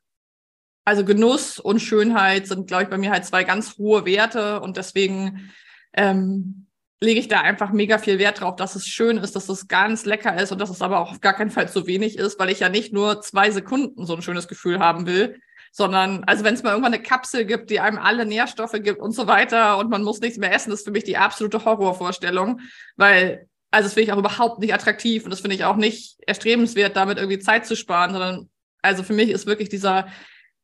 also 0.84 1.04
Genuss 1.04 1.58
und 1.58 1.80
Schönheit 1.80 2.46
sind, 2.46 2.66
glaube 2.66 2.84
ich, 2.84 2.88
bei 2.88 2.98
mir 2.98 3.10
halt 3.10 3.24
zwei 3.24 3.44
ganz 3.44 3.78
hohe 3.78 4.04
Werte 4.04 4.60
und 4.60 4.76
deswegen 4.76 5.50
ähm, 5.94 6.66
lege 7.00 7.20
ich 7.20 7.28
da 7.28 7.40
einfach 7.40 7.72
mega 7.72 7.98
viel 7.98 8.18
Wert 8.18 8.40
drauf, 8.40 8.56
dass 8.56 8.76
es 8.76 8.86
schön 8.86 9.18
ist, 9.18 9.36
dass 9.36 9.48
es 9.48 9.68
ganz 9.68 10.04
lecker 10.04 10.40
ist 10.40 10.52
und 10.52 10.60
dass 10.60 10.70
es 10.70 10.82
aber 10.82 11.00
auch 11.00 11.12
auf 11.12 11.20
gar 11.20 11.34
keinen 11.34 11.50
Fall 11.50 11.68
zu 11.68 11.86
wenig 11.86 12.18
ist, 12.18 12.38
weil 12.38 12.50
ich 12.50 12.60
ja 12.60 12.68
nicht 12.68 12.92
nur 12.92 13.20
zwei 13.20 13.50
Sekunden 13.50 14.06
so 14.06 14.14
ein 14.14 14.22
schönes 14.22 14.48
Gefühl 14.48 14.78
haben 14.78 15.06
will, 15.06 15.40
sondern 15.72 16.24
also 16.24 16.44
wenn 16.44 16.54
es 16.54 16.62
mal 16.62 16.70
irgendwann 16.70 16.94
eine 16.94 17.02
Kapsel 17.02 17.44
gibt, 17.44 17.70
die 17.70 17.80
einem 17.80 17.98
alle 17.98 18.26
Nährstoffe 18.26 18.80
gibt 18.80 19.00
und 19.00 19.12
so 19.12 19.26
weiter 19.26 19.78
und 19.78 19.90
man 19.90 20.02
muss 20.02 20.20
nichts 20.20 20.38
mehr 20.38 20.52
essen, 20.52 20.70
das 20.70 20.80
ist 20.80 20.86
für 20.86 20.92
mich 20.92 21.04
die 21.04 21.16
absolute 21.16 21.64
Horrorvorstellung, 21.64 22.60
weil 22.96 23.48
also 23.70 23.86
das 23.86 23.94
finde 23.94 24.04
ich 24.04 24.12
auch 24.12 24.18
überhaupt 24.18 24.60
nicht 24.60 24.72
attraktiv 24.72 25.24
und 25.24 25.30
das 25.30 25.40
finde 25.40 25.56
ich 25.56 25.64
auch 25.64 25.76
nicht 25.76 26.16
erstrebenswert, 26.26 26.96
damit 26.96 27.18
irgendwie 27.18 27.40
Zeit 27.40 27.66
zu 27.66 27.74
sparen, 27.74 28.12
sondern 28.12 28.48
also 28.82 29.02
für 29.02 29.14
mich 29.14 29.30
ist 29.30 29.46
wirklich 29.46 29.68
dieser 29.68 30.06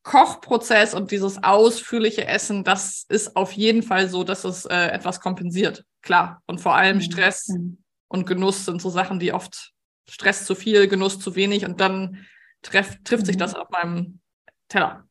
Kochprozess 0.03 0.95
und 0.95 1.11
dieses 1.11 1.43
ausführliche 1.43 2.27
Essen, 2.27 2.65
das 2.65 3.05
ist 3.09 3.37
auf 3.37 3.53
jeden 3.53 3.83
Fall 3.83 4.09
so, 4.09 4.25
dass 4.25 4.45
es 4.45 4.65
äh, 4.65 4.89
etwas 4.89 5.21
kompensiert. 5.21 5.85
Klar. 6.03 6.43
Und 6.47 6.61
vor 6.61 6.75
allem 6.75 6.97
mhm. 6.97 7.03
Stress 7.03 7.49
mhm. 7.49 7.79
und 8.09 8.27
Genuss 8.27 8.65
sind 8.65 8.81
so 8.81 8.89
Sachen, 8.89 9.19
die 9.19 9.33
oft 9.33 9.73
Stress 10.09 10.47
zu 10.47 10.55
viel, 10.55 10.89
Genuss 10.89 11.21
zu 11.21 11.37
wenig 11.37 11.65
und 11.67 11.81
dann 11.81 12.27
treff, 12.63 12.97
trifft 13.05 13.25
mhm. 13.25 13.27
sich 13.27 13.37
das 13.37 13.55
auf 13.55 13.69
meinem 13.71 14.21
Teller. 14.69 15.05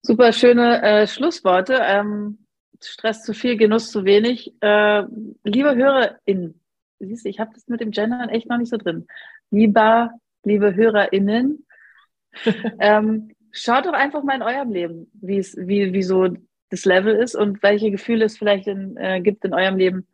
Super 0.00 0.32
schöne 0.32 0.82
äh, 0.82 1.06
Schlussworte. 1.06 1.78
Ähm, 1.80 2.46
Stress 2.82 3.22
zu 3.22 3.34
viel, 3.34 3.56
Genuss 3.56 3.90
zu 3.90 4.04
wenig. 4.04 4.54
Äh, 4.60 5.04
liebe 5.44 5.76
HörerInnen, 5.76 6.60
siehst 6.98 7.24
du, 7.24 7.28
ich 7.28 7.38
habe 7.38 7.52
das 7.54 7.68
mit 7.68 7.80
dem 7.80 7.90
Gendern 7.90 8.28
echt 8.28 8.48
noch 8.48 8.58
nicht 8.58 8.70
so 8.70 8.76
drin. 8.76 9.06
Lieber, 9.50 10.10
liebe 10.42 10.74
HörerInnen, 10.74 11.64
ähm, 12.80 13.30
schaut 13.52 13.86
doch 13.86 13.92
einfach 13.92 14.22
mal 14.22 14.36
in 14.36 14.42
eurem 14.42 14.72
Leben, 14.72 15.10
wie 15.14 15.38
es, 15.38 15.56
wie, 15.56 15.92
wie 15.92 16.02
so 16.02 16.28
das 16.70 16.84
Level 16.84 17.14
ist 17.14 17.34
und 17.34 17.62
welche 17.62 17.90
Gefühle 17.90 18.24
es 18.24 18.38
vielleicht 18.38 18.66
in, 18.66 18.96
äh, 18.96 19.20
gibt 19.20 19.44
in 19.44 19.54
eurem 19.54 19.76
Leben, 19.76 20.08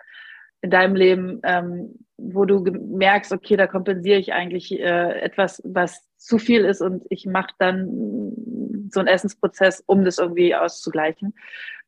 in 0.61 0.71
deinem 0.71 0.97
Leben, 0.97 1.41
ähm, 1.45 1.95
wo 2.17 2.45
du 2.45 2.61
merkst, 2.61 3.33
okay, 3.33 3.57
da 3.57 3.69
kompensiere 3.69 4.19
ich 4.19 4.33
eigentlich 4.33 4.73
äh, 4.73 5.21
etwas, 5.21 5.63
was 5.65 6.05
zu 6.17 6.39
viel 6.39 6.65
ist 6.65 6.83
und 6.83 7.05
ich 7.11 7.27
mache 7.27 7.53
dann 7.61 7.89
so 8.91 8.99
einen 8.99 9.09
Essensprozess, 9.09 9.85
um 9.87 10.05
das 10.05 10.19
irgendwie 10.19 10.55
auszugleichen. 10.55 11.35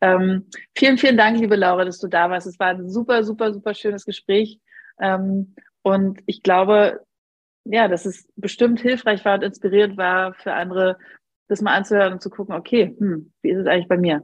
Ähm, 0.01 0.47
vielen, 0.77 0.99
vielen 0.99 1.17
Dank, 1.17 1.41
liebe 1.41 1.57
Laura, 1.57 1.85
dass 1.85 1.99
du 1.99 2.07
da 2.07 2.31
warst. 2.31 2.47
Es 2.47 2.61
war 2.61 2.69
ein 2.69 2.89
super, 2.89 3.25
super, 3.25 3.53
super 3.53 3.75
schönes 3.75 4.05
Gespräch. 4.05 4.61
Ähm, 5.01 5.55
und 5.83 6.21
ich 6.27 6.43
glaube, 6.43 7.01
ja, 7.73 7.89
dass 7.89 8.07
es 8.07 8.29
bestimmt 8.37 8.81
hilfreich 8.81 9.25
war 9.25 9.35
und 9.35 9.45
inspiriert 9.45 9.97
war 9.97 10.35
für 10.35 10.53
andere, 10.53 10.99
das 11.49 11.63
mal 11.63 11.75
anzuhören 11.75 12.15
und 12.15 12.23
zu 12.23 12.31
gucken, 12.31 12.55
okay, 12.55 12.95
hm, 12.99 13.33
wie 13.43 13.51
ist 13.51 13.59
es 13.59 13.67
eigentlich 13.67 13.89
bei 13.89 13.97
mir? 13.97 14.23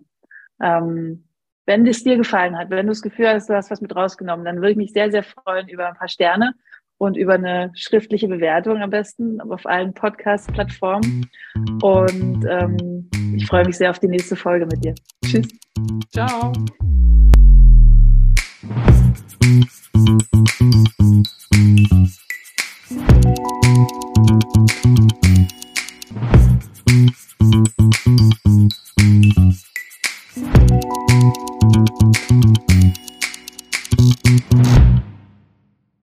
Ähm, 0.60 1.24
wenn 1.66 1.86
es 1.86 2.04
dir 2.04 2.16
gefallen 2.16 2.56
hat, 2.56 2.70
wenn 2.70 2.86
du 2.86 2.92
das 2.92 3.02
Gefühl 3.02 3.28
hast, 3.28 3.48
du 3.48 3.54
hast 3.54 3.70
was 3.70 3.80
mit 3.80 3.94
rausgenommen, 3.94 4.44
dann 4.44 4.56
würde 4.56 4.70
ich 4.70 4.76
mich 4.76 4.92
sehr, 4.92 5.10
sehr 5.10 5.24
freuen 5.24 5.68
über 5.68 5.88
ein 5.88 5.96
paar 5.96 6.08
Sterne 6.08 6.54
und 6.98 7.16
über 7.16 7.34
eine 7.34 7.72
schriftliche 7.74 8.28
Bewertung 8.28 8.80
am 8.80 8.90
besten 8.90 9.40
auf 9.40 9.66
allen 9.66 9.92
Podcast-Plattformen. 9.92 11.28
Und 11.82 12.46
ähm, 12.48 13.10
ich 13.34 13.46
freue 13.46 13.66
mich 13.66 13.76
sehr 13.76 13.90
auf 13.90 13.98
die 13.98 14.08
nächste 14.08 14.36
Folge 14.36 14.66
mit 14.66 14.84
dir. 14.84 14.94
Tschüss. 15.24 15.48
Ciao. 16.12 16.52